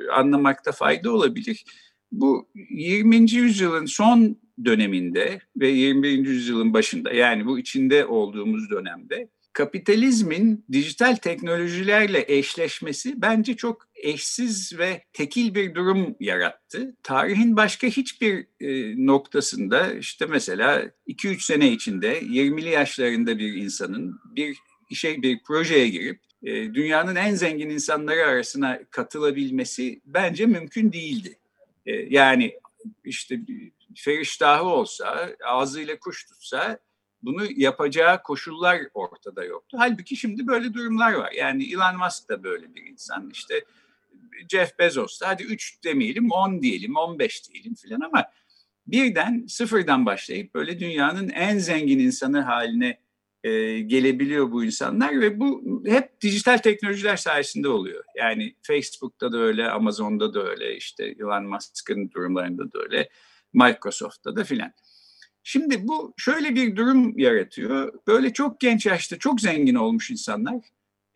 anlamakta 0.09 0.71
fayda 0.71 1.11
olabilir. 1.11 1.65
Bu 2.11 2.49
20. 2.69 3.31
yüzyılın 3.31 3.85
son 3.85 4.42
döneminde 4.65 5.41
ve 5.57 5.67
21. 5.67 6.27
yüzyılın 6.27 6.73
başında 6.73 7.13
yani 7.13 7.45
bu 7.45 7.59
içinde 7.59 8.05
olduğumuz 8.05 8.69
dönemde 8.69 9.29
kapitalizmin 9.53 10.65
dijital 10.71 11.15
teknolojilerle 11.15 12.25
eşleşmesi 12.27 13.21
bence 13.21 13.55
çok 13.55 13.87
eşsiz 13.95 14.77
ve 14.77 15.03
tekil 15.13 15.55
bir 15.55 15.75
durum 15.75 16.15
yarattı. 16.19 16.95
Tarihin 17.03 17.55
başka 17.55 17.87
hiçbir 17.87 18.47
e, 18.59 18.95
noktasında 19.05 19.93
işte 19.93 20.25
mesela 20.25 20.91
2-3 21.07 21.45
sene 21.45 21.71
içinde 21.71 22.21
20'li 22.21 22.69
yaşlarında 22.69 23.37
bir 23.37 23.53
insanın 23.53 24.19
bir 24.35 24.57
işe 24.89 25.21
bir 25.21 25.43
projeye 25.43 25.89
girip 25.89 26.19
e, 26.43 26.73
dünyanın 26.73 27.15
en 27.15 27.35
zengin 27.35 27.69
insanları 27.69 28.25
arasına 28.25 28.79
katılabilmesi 28.91 30.01
bence 30.05 30.45
mümkün 30.45 30.91
değildi. 30.91 31.37
E, 31.85 31.91
yani 31.91 32.53
işte 33.03 33.39
feriştahı 33.95 34.63
olsa, 34.63 35.29
ağzıyla 35.45 35.99
kuş 35.99 36.25
tutsa 36.25 36.79
bunu 37.21 37.45
yapacağı 37.55 38.23
koşullar 38.23 38.81
ortada 38.93 39.43
yoktu. 39.43 39.77
Halbuki 39.79 40.15
şimdi 40.15 40.47
böyle 40.47 40.73
durumlar 40.73 41.13
var. 41.13 41.31
Yani 41.31 41.73
Elon 41.73 41.97
Musk 41.97 42.29
da 42.29 42.43
böyle 42.43 42.75
bir 42.75 42.85
insan. 42.85 43.29
İşte 43.29 43.65
Jeff 44.49 44.79
Bezos 44.79 45.21
da 45.21 45.27
hadi 45.27 45.43
3 45.43 45.83
demeyelim 45.83 46.31
10 46.31 46.61
diyelim 46.61 46.95
15 46.95 47.49
diyelim 47.49 47.75
filan 47.75 48.01
ama 48.01 48.25
birden 48.87 49.45
sıfırdan 49.47 50.05
başlayıp 50.05 50.53
böyle 50.53 50.79
dünyanın 50.79 51.29
en 51.29 51.57
zengin 51.57 51.99
insanı 51.99 52.41
haline 52.41 52.99
e, 53.43 53.79
gelebiliyor 53.79 54.51
bu 54.51 54.65
insanlar 54.65 55.21
ve 55.21 55.39
bu 55.39 55.81
hep 55.85 56.21
dijital 56.21 56.57
teknolojiler 56.57 57.17
sayesinde 57.17 57.67
oluyor. 57.67 58.03
Yani 58.15 58.55
Facebook'ta 58.61 59.31
da 59.31 59.37
öyle, 59.37 59.69
Amazon'da 59.69 60.33
da 60.33 60.49
öyle, 60.49 60.75
işte 60.75 61.05
Elon 61.19 61.45
Musk'ın 61.45 62.11
durumlarında 62.11 62.71
da 62.71 62.79
öyle, 62.79 63.09
Microsoft'ta 63.53 64.35
da 64.35 64.43
filan. 64.43 64.73
Şimdi 65.43 65.87
bu 65.87 66.13
şöyle 66.17 66.55
bir 66.55 66.75
durum 66.75 67.19
yaratıyor. 67.19 67.93
Böyle 68.07 68.33
çok 68.33 68.59
genç 68.59 68.85
yaşta 68.85 69.19
çok 69.19 69.41
zengin 69.41 69.75
olmuş 69.75 70.11
insanlar 70.11 70.55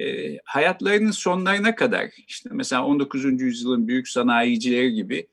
e, 0.02 0.38
hayatlarının 0.46 1.12
sonlarına 1.12 1.76
kadar 1.76 2.10
işte 2.28 2.50
mesela 2.54 2.86
19. 2.86 3.42
yüzyılın 3.42 3.88
büyük 3.88 4.08
sanayicileri 4.08 4.94
gibi 4.94 5.28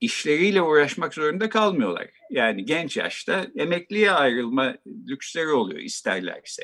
işleriyle 0.00 0.62
uğraşmak 0.62 1.14
zorunda 1.14 1.48
kalmıyorlar. 1.48 2.10
Yani 2.30 2.64
genç 2.64 2.96
yaşta 2.96 3.46
emekliye 3.56 4.10
ayrılma 4.10 4.76
lüksleri 5.08 5.48
oluyor 5.48 5.80
isterlerse. 5.80 6.62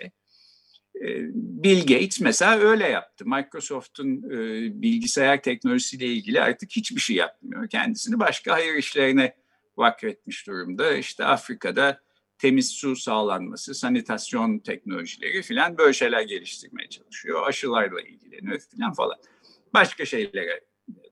E, 1.01 1.07
Bill 1.35 1.81
Gates 1.81 2.21
mesela 2.21 2.59
öyle 2.59 2.89
yaptı. 2.89 3.25
Microsoft'un 3.27 4.31
e, 4.31 4.39
bilgisayar 4.83 5.43
teknolojisiyle 5.43 6.07
ilgili 6.07 6.41
artık 6.41 6.71
hiçbir 6.71 7.01
şey 7.01 7.17
yapmıyor. 7.17 7.69
Kendisini 7.69 8.19
başka 8.19 8.53
hayır 8.53 8.75
işlerine 8.75 9.35
vakfetmiş 9.77 10.47
durumda. 10.47 10.97
İşte 10.97 11.25
Afrika'da 11.25 12.01
temiz 12.39 12.71
su 12.71 12.97
sağlanması, 12.97 13.75
sanitasyon 13.75 14.59
teknolojileri 14.59 15.43
filan 15.43 15.79
böyle 15.79 15.93
şeyler 15.93 16.23
geliştirmeye 16.23 16.89
çalışıyor. 16.89 17.47
Aşılarla 17.47 18.01
ilgileniyor 18.01 18.61
filan 18.61 18.93
falan. 18.93 19.17
Başka 19.75 20.05
şeylere 20.05 20.65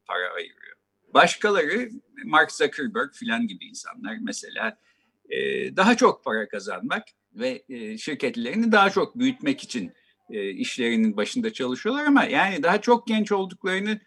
para 0.06 0.32
ayırıyor. 0.34 0.76
Başkaları 1.14 1.90
Mark 2.24 2.52
Zuckerberg 2.52 3.12
filan 3.12 3.46
gibi 3.46 3.64
insanlar 3.64 4.16
mesela 4.20 4.78
e, 5.30 5.36
daha 5.76 5.96
çok 5.96 6.24
para 6.24 6.48
kazanmak 6.48 7.04
ve 7.34 7.64
e, 7.68 7.98
şirketlerini 7.98 8.72
daha 8.72 8.90
çok 8.90 9.18
büyütmek 9.18 9.62
için 9.62 9.92
e, 10.30 10.50
işlerinin 10.50 11.16
başında 11.16 11.52
çalışıyorlar 11.52 12.04
ama 12.04 12.24
yani 12.24 12.62
daha 12.62 12.80
çok 12.80 13.06
genç 13.06 13.32
olduklarını 13.32 14.00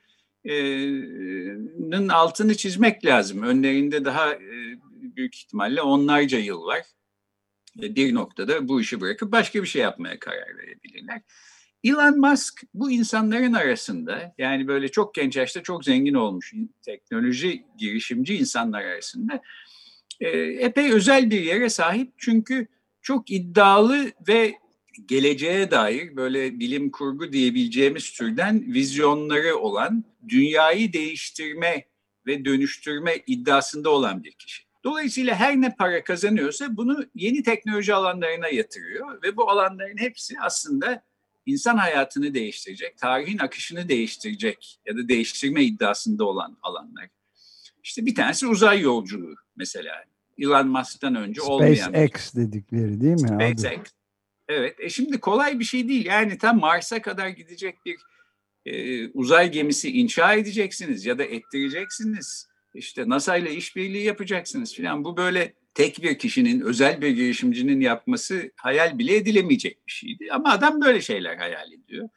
nın 0.48 2.10
altını 2.10 2.58
çizmek 2.58 3.06
lazım. 3.06 3.44
Önlerinde 3.44 4.06
daha 4.06 4.40
büyük 5.16 5.36
ihtimalle 5.36 5.82
onlarca 5.82 6.40
yıl 6.40 6.64
var. 6.64 6.84
Bir 7.76 8.14
noktada 8.14 8.68
bu 8.68 8.82
işi 8.82 9.02
bırakıp 9.02 9.32
başka 9.32 9.64
bir 9.64 9.68
şey 9.68 9.82
yapmaya 9.82 10.20
karar 10.20 10.58
verebilirler. 10.58 11.22
Elon 11.84 12.20
Musk 12.20 12.64
bu 12.74 12.92
insanların 12.92 13.54
arasında 13.54 14.36
yani 14.38 14.68
böyle 14.68 14.88
çok 14.88 15.16
genç 15.16 15.36
yaşta 15.36 15.64
çok 15.64 15.86
zengin 15.86 16.14
olmuş 16.14 16.54
teknoloji 16.82 17.66
girişimci 17.78 18.38
insanlar 18.38 18.82
arasında 18.82 19.42
epey 20.60 20.92
özel 20.92 21.32
bir 21.32 21.42
yere 21.42 21.70
sahip 21.70 22.14
çünkü 22.18 22.68
çok 23.02 23.32
iddialı 23.32 24.12
ve 24.28 24.54
geleceğe 25.06 25.72
dair 25.72 26.16
böyle 26.16 26.60
bilim 26.60 26.92
kurgu 26.92 27.34
diyebileceğimiz 27.34 28.12
türden 28.12 28.74
vizyonları 28.74 29.58
olan 29.58 30.04
dünyayı 30.30 30.94
değiştirme 30.94 31.86
ve 32.28 32.46
dönüştürme 32.46 33.16
iddiasında 33.28 33.90
olan 33.90 34.24
bir 34.24 34.32
kişi. 34.32 34.64
Dolayısıyla 34.84 35.36
her 35.36 35.62
ne 35.62 35.76
para 35.76 36.04
kazanıyorsa 36.04 36.78
bunu 36.78 37.06
yeni 37.16 37.44
teknoloji 37.44 37.94
alanlarına 37.94 38.48
yatırıyor 38.48 39.24
ve 39.24 39.38
bu 39.38 39.50
alanların 39.50 39.98
hepsi 39.98 40.36
aslında 40.42 41.04
insan 41.46 41.78
hayatını 41.78 42.34
değiştirecek, 42.34 42.98
tarihin 42.98 43.38
akışını 43.38 43.90
değiştirecek 43.90 44.80
ya 44.86 44.98
da 44.98 45.08
değiştirme 45.08 45.64
iddiasında 45.64 46.26
olan 46.26 46.58
alanlar. 46.62 47.10
İşte 47.84 48.06
bir 48.06 48.16
tanesi 48.16 48.48
uzay 48.48 48.82
yolculuğu 48.82 49.36
mesela. 49.56 50.04
Elon 50.38 50.68
Musk'tan 50.68 51.16
önce 51.16 51.42
SpaceX 51.42 51.50
olmayan. 51.50 51.90
SpaceX 51.90 52.36
dedikleri 52.36 53.02
değil 53.02 53.14
mi? 53.14 53.28
SpaceX. 53.28 53.97
Evet. 54.48 54.76
E 54.80 54.90
şimdi 54.90 55.20
kolay 55.20 55.60
bir 55.60 55.64
şey 55.64 55.88
değil. 55.88 56.06
Yani 56.06 56.38
tam 56.38 56.60
Mars'a 56.60 57.02
kadar 57.02 57.28
gidecek 57.28 57.76
bir 57.86 57.98
e, 58.66 59.08
uzay 59.08 59.52
gemisi 59.52 59.92
inşa 59.92 60.34
edeceksiniz 60.34 61.06
ya 61.06 61.18
da 61.18 61.24
ettireceksiniz. 61.24 62.48
İşte 62.76 63.10
NASA 63.10 63.38
ile 63.38 63.56
işbirliği 63.56 64.04
yapacaksınız 64.04 64.74
filan. 64.74 65.04
Bu 65.04 65.18
böyle 65.18 65.54
tek 65.74 66.04
bir 66.04 66.18
kişinin, 66.18 66.62
özel 66.62 67.02
bir 67.02 67.10
girişimcinin 67.10 67.82
yapması 67.82 68.52
hayal 68.56 69.00
bile 69.00 69.16
edilemeyecek 69.16 69.88
bir 69.88 69.92
şeydi. 69.92 70.28
Ama 70.32 70.52
adam 70.52 70.82
böyle 70.82 71.02
şeyler 71.02 71.38
hayal 71.38 71.72
ediyor. 71.72 72.10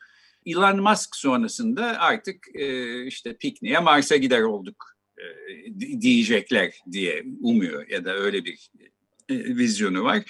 Elon 0.46 0.80
Musk 0.80 1.16
sonrasında 1.16 2.00
artık 2.00 2.46
e, 2.54 3.06
işte 3.06 3.36
pikniğe 3.36 3.78
Mars'a 3.78 4.16
gider 4.16 4.42
olduk 4.42 4.96
e, 5.18 6.00
diyecekler 6.00 6.80
diye 6.92 7.24
umuyor 7.40 7.88
ya 7.88 8.04
da 8.04 8.16
öyle 8.16 8.44
bir 8.44 8.70
e, 9.28 9.34
vizyonu 9.56 10.04
var. 10.04 10.22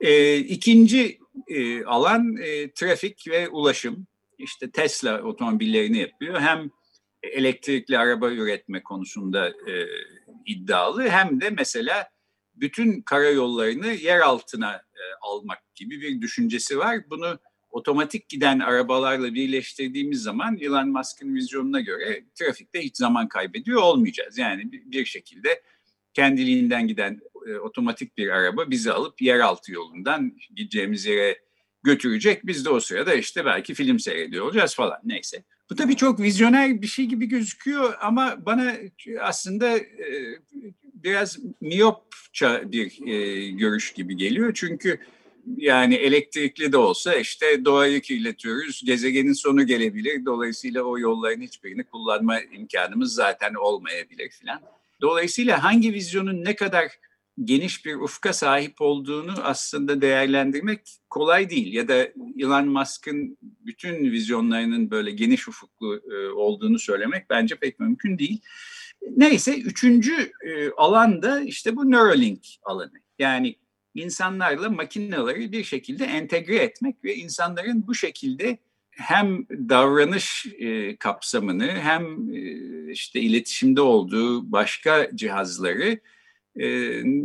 E, 0.00 0.36
ikinci 0.36 1.18
e, 1.48 1.84
alan 1.84 2.36
e, 2.36 2.72
trafik 2.72 3.24
ve 3.28 3.48
ulaşım. 3.48 4.06
İşte 4.38 4.70
Tesla 4.70 5.22
otomobillerini 5.22 5.98
yapıyor. 5.98 6.40
Hem 6.40 6.70
elektrikli 7.22 7.98
araba 7.98 8.30
üretme 8.30 8.82
konusunda 8.82 9.48
e, 9.48 9.86
iddialı 10.46 11.08
hem 11.08 11.40
de 11.40 11.50
mesela 11.50 12.08
bütün 12.54 13.02
karayollarını 13.02 13.86
yer 13.86 14.20
altına 14.20 14.74
e, 14.74 15.02
almak 15.20 15.74
gibi 15.74 16.00
bir 16.00 16.20
düşüncesi 16.20 16.78
var. 16.78 17.10
Bunu 17.10 17.38
otomatik 17.70 18.28
giden 18.28 18.58
arabalarla 18.58 19.34
birleştirdiğimiz 19.34 20.22
zaman 20.22 20.56
Elon 20.56 20.88
Musk'ın 20.88 21.34
vizyonuna 21.34 21.80
göre 21.80 22.24
trafikte 22.34 22.84
hiç 22.84 22.96
zaman 22.96 23.28
kaybediyor 23.28 23.82
olmayacağız. 23.82 24.38
Yani 24.38 24.72
bir, 24.72 25.04
şekilde 25.04 25.62
kendiliğinden 26.14 26.88
giden 26.88 27.20
e, 27.46 27.58
otomatik 27.58 28.18
bir 28.18 28.28
araba 28.28 28.70
bizi 28.70 28.92
alıp 28.92 29.22
yeraltı 29.22 29.72
yolundan 29.72 30.32
gideceğimiz 30.56 31.06
yere 31.06 31.38
götürecek. 31.82 32.46
Biz 32.46 32.64
de 32.64 32.70
o 32.70 32.80
sırada 32.80 33.14
işte 33.14 33.44
belki 33.44 33.74
film 33.74 33.98
seyrediyor 33.98 34.44
olacağız 34.44 34.74
falan 34.74 34.98
neyse. 35.04 35.44
Bu 35.70 35.74
tabii 35.74 35.96
çok 35.96 36.20
vizyoner 36.20 36.82
bir 36.82 36.86
şey 36.86 37.04
gibi 37.04 37.26
gözüküyor 37.26 37.94
ama 38.00 38.36
bana 38.46 38.74
aslında 39.20 39.78
e, 39.78 40.38
biraz 40.94 41.38
miyopça 41.60 42.72
bir 42.72 43.06
e, 43.06 43.48
görüş 43.50 43.92
gibi 43.92 44.16
geliyor. 44.16 44.52
Çünkü 44.54 45.00
yani 45.56 45.94
elektrikli 45.94 46.72
de 46.72 46.76
olsa 46.76 47.14
işte 47.14 47.64
doğayı 47.64 48.00
kirletiyoruz. 48.00 48.82
Gezegenin 48.84 49.32
sonu 49.32 49.66
gelebilir. 49.66 50.24
Dolayısıyla 50.24 50.82
o 50.82 50.98
yolların 50.98 51.40
hiçbirini 51.40 51.84
kullanma 51.84 52.40
imkanımız 52.40 53.14
zaten 53.14 53.54
olmayabilir 53.54 54.30
filan. 54.30 54.60
Dolayısıyla 55.00 55.64
hangi 55.64 55.92
vizyonun 55.92 56.44
ne 56.44 56.56
kadar 56.56 56.88
geniş 57.44 57.84
bir 57.84 57.94
ufka 57.94 58.32
sahip 58.32 58.80
olduğunu 58.80 59.32
aslında 59.42 60.00
değerlendirmek 60.00 60.80
kolay 61.10 61.50
değil. 61.50 61.72
Ya 61.72 61.88
da 61.88 62.08
Elon 62.38 62.68
Musk'ın 62.68 63.38
bütün 63.42 64.12
vizyonlarının 64.12 64.90
böyle 64.90 65.10
geniş 65.10 65.48
ufuklu 65.48 66.02
e, 66.12 66.28
olduğunu 66.28 66.78
söylemek 66.78 67.30
bence 67.30 67.56
pek 67.56 67.80
mümkün 67.80 68.18
değil. 68.18 68.40
Neyse 69.16 69.60
üçüncü 69.60 70.32
e, 70.46 70.70
alan 70.76 71.22
da 71.22 71.40
işte 71.40 71.76
bu 71.76 71.90
Neuralink 71.90 72.44
alanı. 72.62 73.00
Yani 73.18 73.56
insanlarla 73.94 74.70
makineleri 74.70 75.52
bir 75.52 75.64
şekilde 75.64 76.04
entegre 76.04 76.56
etmek 76.56 77.04
ve 77.04 77.14
insanların 77.14 77.86
bu 77.86 77.94
şekilde 77.94 78.58
hem 78.90 79.46
davranış 79.48 80.46
e, 80.58 80.96
kapsamını 80.96 81.66
hem 81.66 82.32
e, 82.34 82.92
işte 82.92 83.20
iletişimde 83.20 83.80
olduğu 83.80 84.52
başka 84.52 85.10
cihazları 85.14 86.00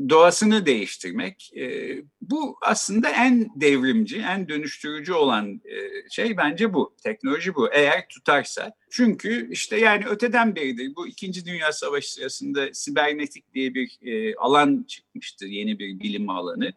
doğasını 0.10 0.65
değiştirmek. 0.65 1.52
E, 1.56 1.96
bu 2.22 2.58
aslında 2.62 3.10
en 3.10 3.50
devrimci, 3.56 4.17
en 4.17 4.50
dönüştürücü 4.50 5.13
olan 5.13 5.62
e, 5.65 6.10
şey 6.10 6.38
bence 6.38 6.74
bu. 6.74 6.96
Teknoloji 7.04 7.56
bu. 7.56 7.69
Eğer 7.74 8.08
tutarsa. 8.08 8.74
Çünkü 8.89 9.52
işte 9.52 9.78
yani 9.78 10.06
öteden 10.06 10.56
beridir 10.56 10.96
bu 10.96 11.08
İkinci 11.08 11.46
Dünya 11.46 11.72
Savaşı 11.72 12.13
sırasında 12.13 12.74
sibernetik 12.74 13.54
diye 13.54 13.74
bir 13.74 14.00
e, 14.02 14.36
alan 14.36 14.86
çıkmıştı. 14.88 15.46
Yeni 15.46 15.80
bir 15.80 16.00
bilim 16.00 16.30
alanı. 16.30 16.74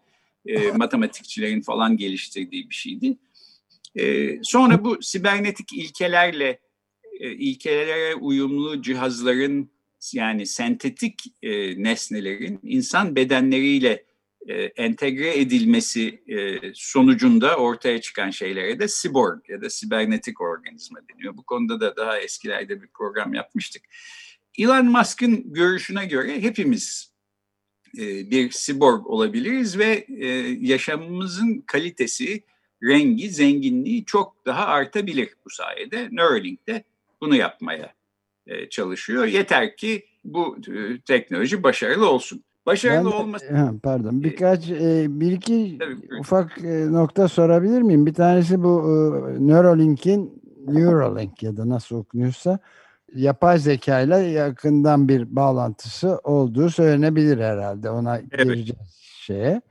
E, 0.46 0.70
matematikçilerin 0.70 1.60
falan 1.60 1.96
geliştirdiği 1.96 2.70
bir 2.70 2.74
şeydi. 2.74 3.16
E, 3.96 4.38
sonra 4.42 4.84
bu 4.84 5.02
sibernetik 5.02 5.72
ilkelerle 5.72 6.58
e, 7.20 7.30
ilkelere 7.32 8.14
uyumlu 8.14 8.82
cihazların 8.82 9.70
yani 10.14 10.46
sentetik 10.46 11.24
e, 11.42 11.82
nesnelerin 11.82 12.60
insan 12.62 13.16
bedenleriyle 13.16 14.04
e, 14.48 14.54
entegre 14.54 15.40
edilmesi 15.40 16.22
e, 16.28 16.60
sonucunda 16.74 17.56
ortaya 17.56 18.00
çıkan 18.00 18.30
şeylere 18.30 18.80
de 18.80 18.86
cyborg 19.02 19.48
ya 19.48 19.62
da 19.62 19.70
sibernetik 19.70 20.40
organizma 20.40 20.98
deniyor. 21.08 21.36
Bu 21.36 21.42
konuda 21.42 21.80
da 21.80 21.96
daha 21.96 22.18
eskilerde 22.18 22.82
bir 22.82 22.88
program 22.88 23.34
yapmıştık. 23.34 23.82
Elon 24.58 24.86
Musk'ın 24.86 25.52
görüşüne 25.52 26.06
göre 26.06 26.42
hepimiz 26.42 27.12
e, 27.98 28.30
bir 28.30 28.50
cyborg 28.50 29.06
olabiliriz 29.06 29.78
ve 29.78 30.06
e, 30.08 30.26
yaşamımızın 30.60 31.60
kalitesi, 31.66 32.42
rengi, 32.82 33.30
zenginliği 33.30 34.04
çok 34.04 34.46
daha 34.46 34.66
artabilir 34.66 35.28
bu 35.44 35.50
sayede. 35.50 36.08
Neuralink 36.12 36.66
de 36.66 36.84
bunu 37.20 37.36
yapmaya 37.36 37.95
çalışıyor. 38.70 39.24
Yeter 39.24 39.76
ki 39.76 40.04
bu 40.24 40.56
e, 40.68 41.00
teknoloji 41.00 41.62
başarılı 41.62 42.10
olsun. 42.10 42.42
Başarılı 42.66 43.10
ben, 43.10 43.16
olması... 43.16 43.46
pardon 43.82 44.24
birkaç 44.24 44.70
e, 44.70 45.06
bir 45.08 45.32
iki 45.32 45.78
Tabii, 45.78 46.20
ufak 46.20 46.62
nokta 46.90 47.28
sorabilir 47.28 47.82
miyim? 47.82 48.06
Bir 48.06 48.14
tanesi 48.14 48.62
bu 48.62 48.82
Neuralink'in 49.38 50.42
Neuralink 50.68 51.42
ya 51.42 51.56
da 51.56 51.68
nasıl 51.68 51.96
okunuyorsa 51.96 52.58
yapay 53.14 53.58
zeka 53.58 54.00
ile 54.00 54.16
yakından 54.16 55.08
bir 55.08 55.36
bağlantısı 55.36 56.18
olduğu 56.24 56.70
söylenebilir 56.70 57.38
herhalde. 57.38 57.90
Ona 57.90 58.18
evet. 58.18 58.44
gireceğiz 58.44 58.96
şeye. 59.20 59.62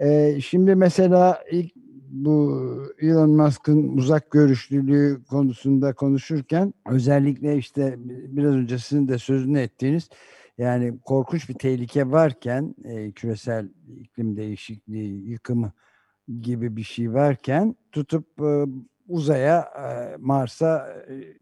Ee, 0.00 0.40
şimdi 0.40 0.74
mesela 0.74 1.44
ilk 1.50 1.72
bu 2.10 2.62
Elon 2.98 3.30
Musk'ın 3.30 3.96
uzak 3.96 4.30
görüşlülüğü 4.30 5.24
konusunda 5.24 5.92
konuşurken 5.92 6.74
özellikle 6.86 7.56
işte 7.56 7.94
biraz 8.06 8.54
önce 8.54 8.78
sizin 8.78 9.08
de 9.08 9.18
sözünü 9.18 9.60
ettiğiniz 9.60 10.08
yani 10.58 10.98
korkunç 10.98 11.48
bir 11.48 11.54
tehlike 11.54 12.10
varken 12.10 12.74
e, 12.84 13.12
küresel 13.12 13.68
iklim 14.00 14.36
değişikliği 14.36 15.30
yıkımı 15.30 15.72
gibi 16.40 16.76
bir 16.76 16.82
şey 16.82 17.12
varken 17.12 17.76
tutup 17.92 18.26
e, 18.40 18.64
uzaya 19.10 19.68
Mars'a 20.18 20.96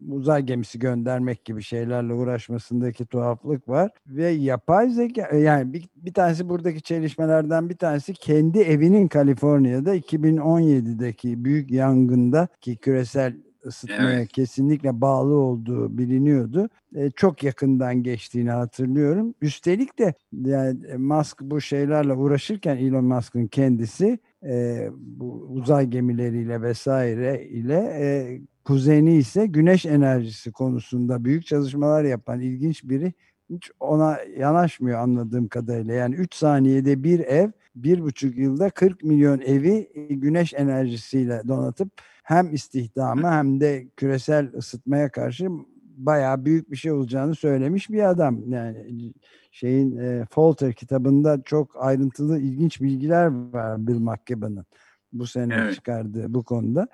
uzay 0.09 0.43
gemisi 0.43 0.79
göndermek 0.79 1.45
gibi 1.45 1.63
şeylerle 1.63 2.13
uğraşmasındaki 2.13 3.05
tuhaflık 3.05 3.69
var 3.69 3.91
ve 4.07 4.29
yapay 4.29 4.89
zeka 4.89 5.37
yani 5.37 5.73
bir, 5.73 5.89
bir 5.95 6.13
tanesi 6.13 6.49
buradaki 6.49 6.81
çelişmelerden 6.81 7.69
bir 7.69 7.77
tanesi 7.77 8.13
kendi 8.13 8.59
evinin 8.59 9.07
Kaliforniya'da 9.07 9.95
2017'deki 9.95 11.45
büyük 11.45 11.71
yangında 11.71 12.47
ki 12.61 12.77
küresel 12.77 13.33
ısıtmaya 13.65 14.13
evet. 14.13 14.31
kesinlikle 14.31 15.01
bağlı 15.01 15.33
olduğu 15.33 15.97
biliniyordu. 15.97 16.69
E, 16.95 17.11
çok 17.11 17.43
yakından 17.43 18.03
geçtiğini 18.03 18.51
hatırlıyorum. 18.51 19.35
Üstelik 19.41 19.99
de 19.99 20.13
yani 20.45 20.97
Musk 20.97 21.41
bu 21.41 21.61
şeylerle 21.61 22.13
uğraşırken 22.13 22.77
Elon 22.77 23.05
Musk'ın 23.05 23.47
kendisi 23.47 24.19
e, 24.45 24.87
bu 24.97 25.47
uzay 25.49 25.87
gemileriyle 25.87 26.61
vesaire 26.61 27.47
ile 27.49 27.77
e, 27.77 28.41
kuzeni 28.65 29.15
ise 29.15 29.45
güneş 29.45 29.85
enerjisi 29.85 30.51
konusunda 30.51 31.25
büyük 31.25 31.45
çalışmalar 31.45 32.03
yapan 32.03 32.39
ilginç 32.39 32.83
biri 32.83 33.13
hiç 33.49 33.71
ona 33.79 34.17
yanaşmıyor 34.37 34.99
anladığım 34.99 35.47
kadarıyla. 35.47 35.93
Yani 35.93 36.15
3 36.15 36.35
saniyede 36.35 37.03
bir 37.03 37.19
ev 37.19 37.51
bir 37.75 38.01
buçuk 38.01 38.37
yılda 38.37 38.69
40 38.69 39.03
milyon 39.03 39.39
evi 39.39 39.89
güneş 40.09 40.53
enerjisiyle 40.53 41.41
donatıp 41.47 41.89
hem 42.23 42.53
istihdamı 42.53 43.31
hem 43.31 43.59
de 43.59 43.87
küresel 43.97 44.53
ısıtmaya 44.53 45.11
karşı 45.11 45.49
bayağı 45.97 46.45
büyük 46.45 46.71
bir 46.71 46.75
şey 46.75 46.91
olacağını 46.91 47.35
söylemiş 47.35 47.89
bir 47.89 48.09
adam. 48.09 48.51
Yani 48.51 49.13
şeyin 49.51 49.97
e, 49.97 50.25
Falter 50.29 50.73
kitabında 50.73 51.41
çok 51.45 51.83
ayrıntılı 51.83 52.39
ilginç 52.39 52.81
bilgiler 52.81 53.53
var 53.53 53.87
Bill 53.87 53.99
McKibben'ın. 53.99 54.65
bu 55.13 55.27
sene 55.27 55.55
evet. 55.55 55.75
çıkardığı 55.75 56.33
bu 56.33 56.43
konuda. 56.43 56.87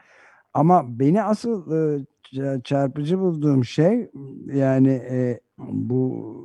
Ama 0.54 1.00
beni 1.00 1.24
asıl 1.24 1.72
e, 1.72 2.06
çarpıcı 2.64 3.20
bulduğum 3.20 3.66
şey 3.66 4.12
yani 4.54 4.90
e, 4.90 5.40
bu 5.58 6.36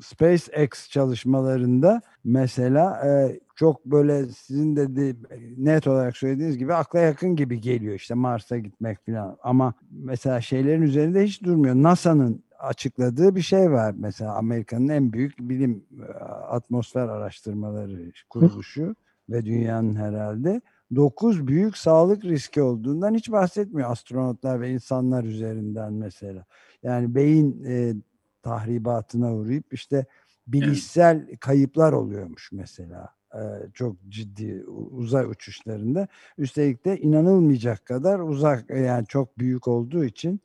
SpaceX 0.00 0.88
çalışmalarında 0.90 2.00
mesela 2.24 3.06
e, 3.06 3.40
çok 3.56 3.86
böyle 3.86 4.26
sizin 4.26 4.76
de 4.76 5.14
net 5.56 5.86
olarak 5.86 6.16
söylediğiniz 6.16 6.58
gibi 6.58 6.74
akla 6.74 6.98
yakın 6.98 7.36
gibi 7.36 7.60
geliyor 7.60 7.94
işte 7.94 8.14
Mars'a 8.14 8.58
gitmek 8.58 9.06
falan 9.06 9.36
ama 9.42 9.74
mesela 9.90 10.40
şeylerin 10.40 10.82
üzerinde 10.82 11.24
hiç 11.24 11.42
durmuyor. 11.42 11.74
NASA'nın 11.74 12.42
açıkladığı 12.62 13.36
bir 13.36 13.42
şey 13.42 13.70
var 13.70 13.94
mesela 13.98 14.34
Amerika'nın 14.34 14.88
en 14.88 15.12
büyük 15.12 15.38
bilim 15.38 15.84
e, 16.08 16.12
atmosfer 16.24 17.08
araştırmaları 17.08 18.12
kuruluşu 18.30 18.96
ve 19.30 19.44
dünyanın 19.44 19.94
herhalde 19.94 20.60
9 20.96 21.46
büyük 21.46 21.76
sağlık 21.76 22.24
riski 22.24 22.62
olduğundan 22.62 23.14
hiç 23.14 23.32
bahsetmiyor 23.32 23.90
astronotlar 23.90 24.60
ve 24.60 24.70
insanlar 24.70 25.24
üzerinden 25.24 25.92
mesela. 25.92 26.44
Yani 26.82 27.14
beyin 27.14 27.64
e, 27.64 27.94
tahribatına 28.42 29.34
uğrayıp 29.34 29.72
işte 29.72 30.06
bilişsel 30.46 31.36
kayıplar 31.40 31.92
oluyormuş 31.92 32.52
mesela. 32.52 33.08
E, 33.34 33.40
çok 33.74 33.96
ciddi 34.08 34.64
uzay 34.90 35.24
uçuşlarında. 35.26 36.08
Üstelik 36.38 36.84
de 36.84 37.00
inanılmayacak 37.00 37.86
kadar 37.86 38.18
uzak 38.18 38.70
yani 38.70 39.06
çok 39.06 39.38
büyük 39.38 39.68
olduğu 39.68 40.04
için 40.04 40.40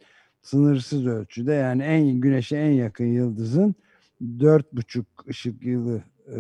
sınırsız 0.47 1.07
ölçüde 1.07 1.53
yani 1.53 1.83
en 1.83 2.07
güneşe 2.07 2.57
en 2.57 2.71
yakın 2.71 3.05
yıldızın 3.05 3.75
dört 4.39 4.73
buçuk 4.73 5.05
ışık 5.29 5.63
yılı 5.63 6.01
e, 6.27 6.39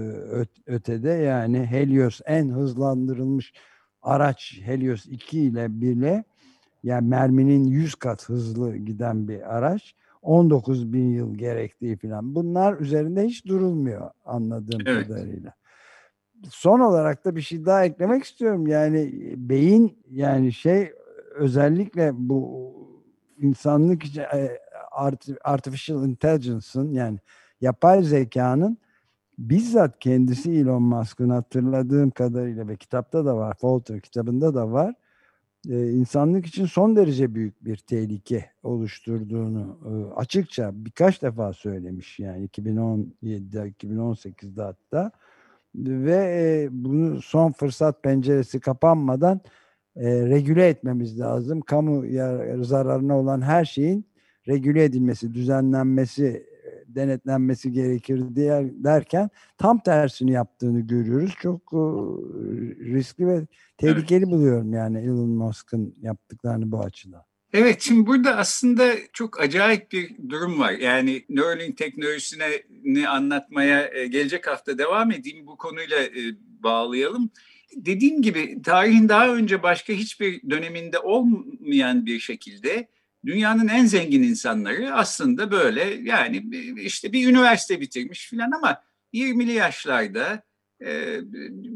ötede 0.65 1.09
yani 1.09 1.65
Helios 1.65 2.21
en 2.25 2.49
hızlandırılmış 2.49 3.53
araç 4.01 4.59
Helios 4.61 5.05
2 5.05 5.39
ile 5.39 5.81
bile 5.81 6.23
yani 6.83 7.07
merminin 7.07 7.63
100 7.63 7.95
kat 7.95 8.29
hızlı 8.29 8.77
giden 8.77 9.27
bir 9.27 9.57
araç 9.57 9.95
19 10.21 10.93
bin 10.93 11.09
yıl 11.09 11.35
gerektiği 11.35 11.97
falan 11.97 12.35
bunlar 12.35 12.79
üzerinde 12.79 13.23
hiç 13.23 13.45
durulmuyor 13.45 14.11
anladığım 14.25 14.81
evet. 14.85 15.07
kadarıyla. 15.07 15.53
Son 16.49 16.79
olarak 16.79 17.25
da 17.25 17.35
bir 17.35 17.41
şey 17.41 17.65
daha 17.65 17.85
eklemek 17.85 18.23
istiyorum 18.23 18.67
yani 18.67 19.13
beyin 19.37 19.97
yani 20.09 20.53
şey 20.53 20.91
özellikle 21.35 22.11
bu 22.13 22.77
insanlık 23.41 24.03
için 24.03 24.21
e, 24.21 24.59
artificial 25.43 26.05
intelligence'ın 26.05 26.93
yani 26.93 27.19
yapay 27.61 28.03
zekanın 28.03 28.77
bizzat 29.37 29.99
kendisi 29.99 30.51
Elon 30.51 30.83
Musk'ın 30.83 31.29
hatırladığım 31.29 32.09
kadarıyla 32.09 32.67
ve 32.67 32.77
kitapta 32.77 33.25
da 33.25 33.37
var, 33.37 33.55
Falter 33.61 33.99
kitabında 34.01 34.55
da 34.55 34.71
var. 34.71 34.93
E, 35.69 35.91
insanlık 35.91 36.45
için 36.45 36.65
son 36.65 36.95
derece 36.95 37.35
büyük 37.35 37.65
bir 37.65 37.77
tehlike 37.77 38.51
oluşturduğunu 38.63 39.77
e, 39.85 40.13
açıkça 40.13 40.71
birkaç 40.73 41.21
defa 41.21 41.53
söylemiş 41.53 42.19
yani 42.19 42.47
2017'de 42.47 43.73
2018'de 43.79 44.61
hatta 44.61 45.11
ve 45.75 46.15
e, 46.15 46.67
bunu 46.71 47.21
son 47.21 47.51
fırsat 47.51 48.03
penceresi 48.03 48.59
kapanmadan 48.59 49.41
e, 49.99 50.29
regüle 50.29 50.67
etmemiz 50.67 51.19
lazım. 51.19 51.61
Kamu 51.61 52.05
zararına 52.65 53.19
olan 53.19 53.41
her 53.41 53.65
şeyin 53.65 54.05
regüle 54.47 54.83
edilmesi, 54.83 55.33
düzenlenmesi 55.33 56.47
denetlenmesi 56.87 57.71
gerekir 57.71 58.21
diye 58.35 58.71
derken 58.71 59.29
tam 59.57 59.79
tersini 59.79 60.31
yaptığını 60.31 60.79
görüyoruz. 60.79 61.33
Çok 61.41 61.61
e, 61.73 61.81
riskli 62.93 63.27
ve 63.27 63.47
tehlikeli 63.77 64.23
evet. 64.23 64.31
buluyorum 64.31 64.73
yani 64.73 64.97
Elon 64.99 65.29
Musk'ın 65.29 65.95
yaptıklarını 66.01 66.71
bu 66.71 66.79
açıdan. 66.79 67.21
Evet 67.53 67.81
şimdi 67.81 68.07
burada 68.07 68.37
aslında 68.37 68.93
çok 69.13 69.41
acayip 69.41 69.91
bir 69.91 70.29
durum 70.29 70.59
var. 70.59 70.71
Yani 70.71 71.25
Neuralink 71.29 71.77
teknolojisini 71.77 73.07
anlatmaya 73.09 73.89
e, 73.93 74.07
gelecek 74.07 74.47
hafta 74.47 74.77
devam 74.77 75.11
edeyim. 75.11 75.47
Bu 75.47 75.57
konuyla 75.57 75.97
e, 75.97 76.21
bağlayalım. 76.63 77.29
Dediğim 77.75 78.21
gibi 78.21 78.61
tarihin 78.61 79.09
daha 79.09 79.35
önce 79.35 79.63
başka 79.63 79.93
hiçbir 79.93 80.49
döneminde 80.49 80.99
olmayan 80.99 82.05
bir 82.05 82.19
şekilde 82.19 82.87
dünyanın 83.25 83.67
en 83.67 83.85
zengin 83.85 84.23
insanları 84.23 84.93
aslında 84.93 85.51
böyle 85.51 85.83
yani 86.03 86.45
işte 86.81 87.13
bir 87.13 87.27
üniversite 87.27 87.81
bitirmiş 87.81 88.29
filan 88.29 88.51
ama 88.51 88.81
20'li 89.13 89.51
yaşlarda 89.51 90.43
e, 90.85 91.19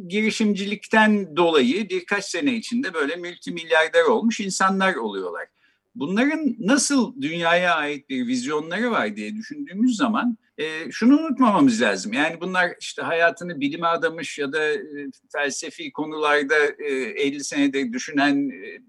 girişimcilikten 0.08 1.36
dolayı 1.36 1.90
birkaç 1.90 2.26
sene 2.26 2.54
içinde 2.54 2.94
böyle 2.94 3.16
multimilyarder 3.16 4.04
olmuş 4.04 4.40
insanlar 4.40 4.96
oluyorlar. 4.96 5.48
Bunların 5.96 6.56
nasıl 6.60 7.22
dünyaya 7.22 7.76
ait 7.76 8.10
bir 8.10 8.28
vizyonları 8.28 8.92
var 8.92 9.16
diye 9.16 9.36
düşündüğümüz 9.36 9.96
zaman 9.96 10.38
e, 10.58 10.92
şunu 10.92 11.20
unutmamamız 11.20 11.82
lazım. 11.82 12.14
Yani 12.14 12.42
bunlar 12.42 12.76
işte 12.80 13.02
hayatını 13.02 13.62
bilime 13.62 13.88
adamış 13.88 14.40
ya 14.40 14.54
da 14.54 14.74
e, 14.74 14.80
felsefi 15.34 15.92
konularda 15.92 16.56
e, 16.80 16.94
50 16.94 17.44
senede 17.44 17.94
düşünen 17.94 18.50
e, 18.50 18.82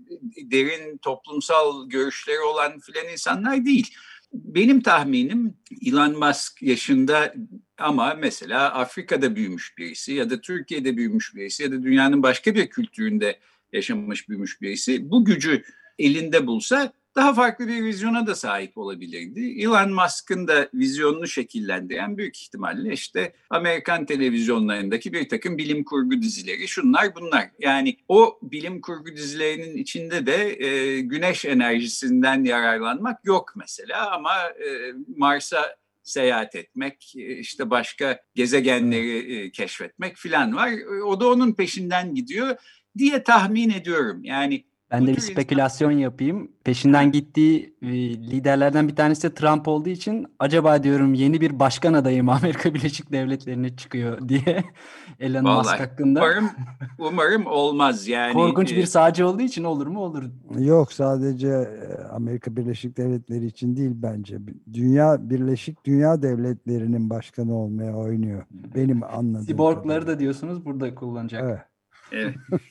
derin 0.51 0.99
toplumsal 0.99 1.89
görüşleri 1.89 2.41
olan 2.41 2.79
filan 2.79 3.09
insanlar 3.13 3.65
değil. 3.65 3.95
Benim 4.33 4.83
tahminim 4.83 5.55
Elon 5.87 6.19
Musk 6.19 6.63
yaşında 6.63 7.35
ama 7.79 8.15
mesela 8.15 8.75
Afrika'da 8.75 9.37
büyümüş 9.37 9.79
birisi 9.79 10.13
ya 10.13 10.31
da 10.31 10.41
Türkiye'de 10.41 10.97
büyümüş 10.97 11.35
birisi 11.35 11.63
ya 11.63 11.73
da 11.73 11.83
dünyanın 11.83 12.23
başka 12.23 12.55
bir 12.55 12.71
kültüründe 12.71 13.39
yaşamış 13.73 14.29
büyümüş 14.29 14.61
birisi 14.61 15.11
bu 15.11 15.25
gücü 15.25 15.63
elinde 15.99 16.47
bulsa 16.47 16.93
daha 17.17 17.35
farklı 17.35 17.69
bir 17.69 17.85
vizyona 17.85 18.27
da 18.27 18.35
sahip 18.35 18.79
olabilirdi. 18.79 19.63
Elon 19.63 19.93
Musk'ın 19.93 20.49
da 20.49 20.69
vizyonunu 20.75 21.29
şekillendiren 21.29 22.19
büyük 22.19 22.37
ihtimalle 22.37 22.93
işte 22.93 23.33
Amerikan 23.51 24.07
televizyonlarındaki 24.07 25.13
bir 25.13 25.29
takım 25.29 25.59
bilim 25.59 25.85
kurgu 25.85 26.23
dizileri 26.23 26.69
şunlar 26.69 27.15
bunlar. 27.15 27.51
Yani 27.59 27.97
o 28.09 28.39
bilim 28.43 28.81
kurgu 28.81 29.17
dizilerinin 29.17 29.77
içinde 29.77 30.27
de 30.27 30.65
e, 30.67 31.01
güneş 31.01 31.45
enerjisinden 31.45 32.45
yararlanmak 32.45 33.25
yok 33.25 33.53
mesela 33.57 34.11
ama 34.11 34.35
e, 34.47 34.93
Mars'a 35.17 35.77
seyahat 36.03 36.55
etmek, 36.55 37.15
e, 37.17 37.39
işte 37.39 37.71
başka 37.71 38.21
gezegenleri 38.35 39.37
e, 39.37 39.51
keşfetmek 39.51 40.17
filan 40.17 40.57
var. 40.57 40.71
O 41.05 41.21
da 41.21 41.29
onun 41.29 41.53
peşinden 41.53 42.15
gidiyor 42.15 42.57
diye 42.99 43.23
tahmin 43.23 43.71
ediyorum. 43.71 44.25
Yani 44.25 44.65
ben 44.93 45.07
de 45.07 45.17
bir 45.17 45.21
spekülasyon 45.21 45.91
yapayım. 45.91 46.49
Peşinden 46.65 47.13
gittiği 47.13 47.75
e, 47.83 47.89
liderlerden 48.15 48.89
bir 48.89 48.97
tanesi 48.97 49.23
de 49.23 49.35
Trump 49.35 49.69
olduğu 49.69 49.89
için 49.89 50.27
acaba 50.39 50.83
diyorum 50.83 51.15
yeni 51.15 51.41
bir 51.41 51.59
başkan 51.59 51.95
adayı 51.95 52.25
mı 52.25 52.33
Amerika 52.43 52.75
Birleşik 52.75 53.13
Devletleri'ne 53.13 53.77
çıkıyor 53.77 54.29
diye 54.29 54.65
Elon 55.21 55.45
Vallahi, 55.45 55.59
Musk 55.59 55.81
hakkında. 55.81 56.21
Umarım, 56.21 56.51
umarım 56.99 57.47
olmaz 57.47 58.09
yani. 58.09 58.33
Korkunç 58.33 58.73
bir 58.73 58.87
sağcı 58.87 59.29
olduğu 59.29 59.43
için 59.43 59.65
olur 59.65 59.87
mu 59.87 60.01
olur. 60.01 60.23
Yok 60.59 60.93
sadece 60.93 61.49
e, 61.49 62.03
Amerika 62.13 62.57
Birleşik 62.57 62.97
Devletleri 62.97 63.47
için 63.47 63.77
değil 63.77 63.93
bence. 63.95 64.39
Dünya 64.73 65.31
Birleşik 65.31 65.85
Dünya 65.85 66.23
Devletleri'nin 66.23 67.11
başkanı 67.11 67.55
olmaya 67.55 67.97
oynuyor. 67.97 68.45
Benim 68.51 69.03
anladığım. 69.03 69.47
Siborgları 69.47 70.07
da 70.07 70.19
diyorsunuz 70.19 70.65
burada 70.65 70.95
kullanacak. 70.95 71.43
Evet. 71.45 71.72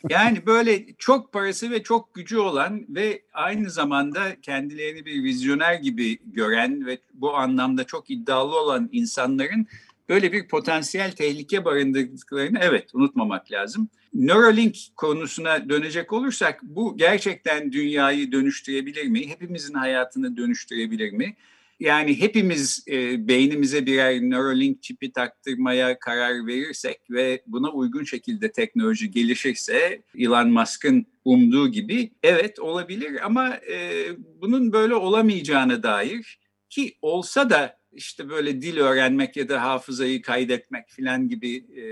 Yani 0.10 0.45
böyle 0.45 0.86
çok 0.97 1.34
parası 1.34 1.71
ve 1.71 1.84
çok 1.84 2.13
gücü 2.13 2.38
olan 2.38 2.86
ve 2.89 3.21
aynı 3.34 3.69
zamanda 3.69 4.41
kendilerini 4.41 5.06
bir 5.06 5.23
vizyoner 5.23 5.73
gibi 5.73 6.19
gören 6.25 6.86
ve 6.86 6.97
bu 7.13 7.36
anlamda 7.36 7.84
çok 7.84 8.10
iddialı 8.10 8.60
olan 8.60 8.89
insanların 8.91 9.67
böyle 10.10 10.32
bir 10.32 10.47
potansiyel 10.47 11.12
tehlike 11.12 11.65
barındırdıklarını 11.65 12.60
evet 12.62 12.95
unutmamak 12.95 13.51
lazım. 13.51 13.89
Neuralink 14.13 14.77
konusuna 14.95 15.69
dönecek 15.69 16.13
olursak 16.13 16.60
bu 16.63 16.97
gerçekten 16.97 17.71
dünyayı 17.71 18.32
dönüştürebilir 18.32 19.08
mi? 19.08 19.30
Hepimizin 19.30 19.73
hayatını 19.73 20.38
dönüştürebilir 20.38 21.12
mi? 21.12 21.36
Yani 21.82 22.20
hepimiz 22.22 22.84
e, 22.88 23.28
beynimize 23.28 23.86
birer 23.86 24.22
Neuralink 24.22 24.84
çipi 24.84 25.12
taktırmaya 25.12 26.00
karar 26.00 26.48
verirsek 26.48 27.12
ve 27.12 27.41
buna 27.48 27.72
uygun 27.72 28.04
şekilde 28.04 28.52
teknoloji 28.52 29.12
gelişirse 29.12 30.02
Elon 30.17 30.50
Musk'ın 30.50 31.06
umduğu 31.26 31.67
gibi 31.67 32.12
evet 32.24 32.60
olabilir 32.60 33.26
ama 33.26 33.56
e, 33.56 34.06
bunun 34.41 34.74
böyle 34.74 34.96
olamayacağına 34.96 35.84
dair 35.84 36.39
ki 36.70 36.98
olsa 37.02 37.50
da 37.50 37.78
işte 37.94 38.30
böyle 38.30 38.62
dil 38.62 38.78
öğrenmek 38.78 39.38
ya 39.38 39.50
da 39.50 39.62
hafızayı 39.62 40.22
kaydetmek 40.22 40.89
filan 40.89 41.30
gibi 41.30 41.56
e, 41.58 41.84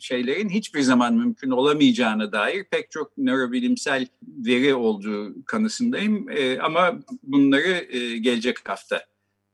şeylerin 0.00 0.48
hiçbir 0.48 0.80
zaman 0.80 1.14
mümkün 1.14 1.50
olamayacağına 1.50 2.32
dair 2.32 2.64
pek 2.64 2.90
çok 2.90 3.18
nörobilimsel 3.18 4.06
veri 4.22 4.74
olduğu 4.74 5.44
kanısındayım. 5.44 6.30
E, 6.30 6.58
ama 6.58 6.98
bunları 7.22 7.86
e, 7.96 8.18
gelecek 8.18 8.68
hafta 8.68 9.04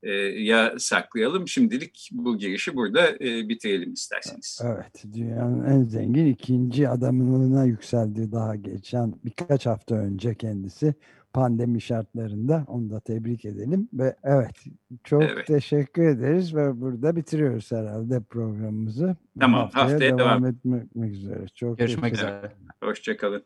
e, 0.05 0.13
ya 0.43 0.75
saklayalım. 0.79 1.49
Şimdilik 1.49 2.11
bu 2.13 2.39
girişi 2.39 2.77
burada 2.77 3.11
e, 3.11 3.49
bitirelim 3.49 3.93
isterseniz. 3.93 4.61
Evet, 4.65 5.05
dünyanın 5.15 5.65
en 5.65 5.83
zengin 5.83 6.27
ikinci 6.27 6.89
adamlığına 6.89 7.65
yükseldi 7.65 8.33
daha 8.33 8.57
geçen 8.57 9.15
birkaç 9.25 9.67
hafta 9.67 9.95
önce 9.95 10.35
kendisi 10.35 10.95
pandemi 11.35 11.81
şartlarında. 11.81 12.65
Onu 12.69 12.91
da 12.91 13.01
tebrik 13.01 13.45
edelim 13.45 13.89
ve 13.93 14.17
evet 14.25 14.65
çok 15.05 15.23
evet. 15.23 15.47
teşekkür 15.47 16.03
ederiz 16.03 16.57
ve 16.57 16.81
burada 16.81 17.17
bitiriyoruz 17.17 17.73
herhalde 17.73 18.21
programımızı. 18.21 19.17
Tamam 19.41 19.61
haftaya, 19.61 19.85
haftaya 19.85 20.19
devam, 20.19 20.43
devam 20.43 20.45
etmek 20.45 21.13
üzere. 21.13 21.47
Çok 21.55 21.79
Görüşmek 21.79 22.15
üzere. 22.15 22.53
Hoşçakalın. 22.83 23.43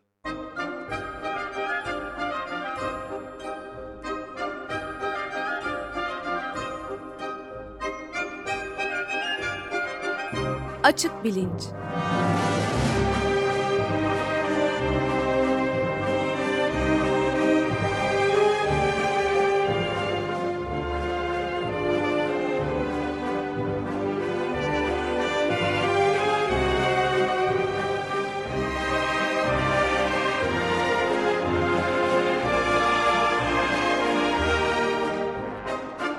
Açık 10.83 11.23
Bilinç 11.23 11.63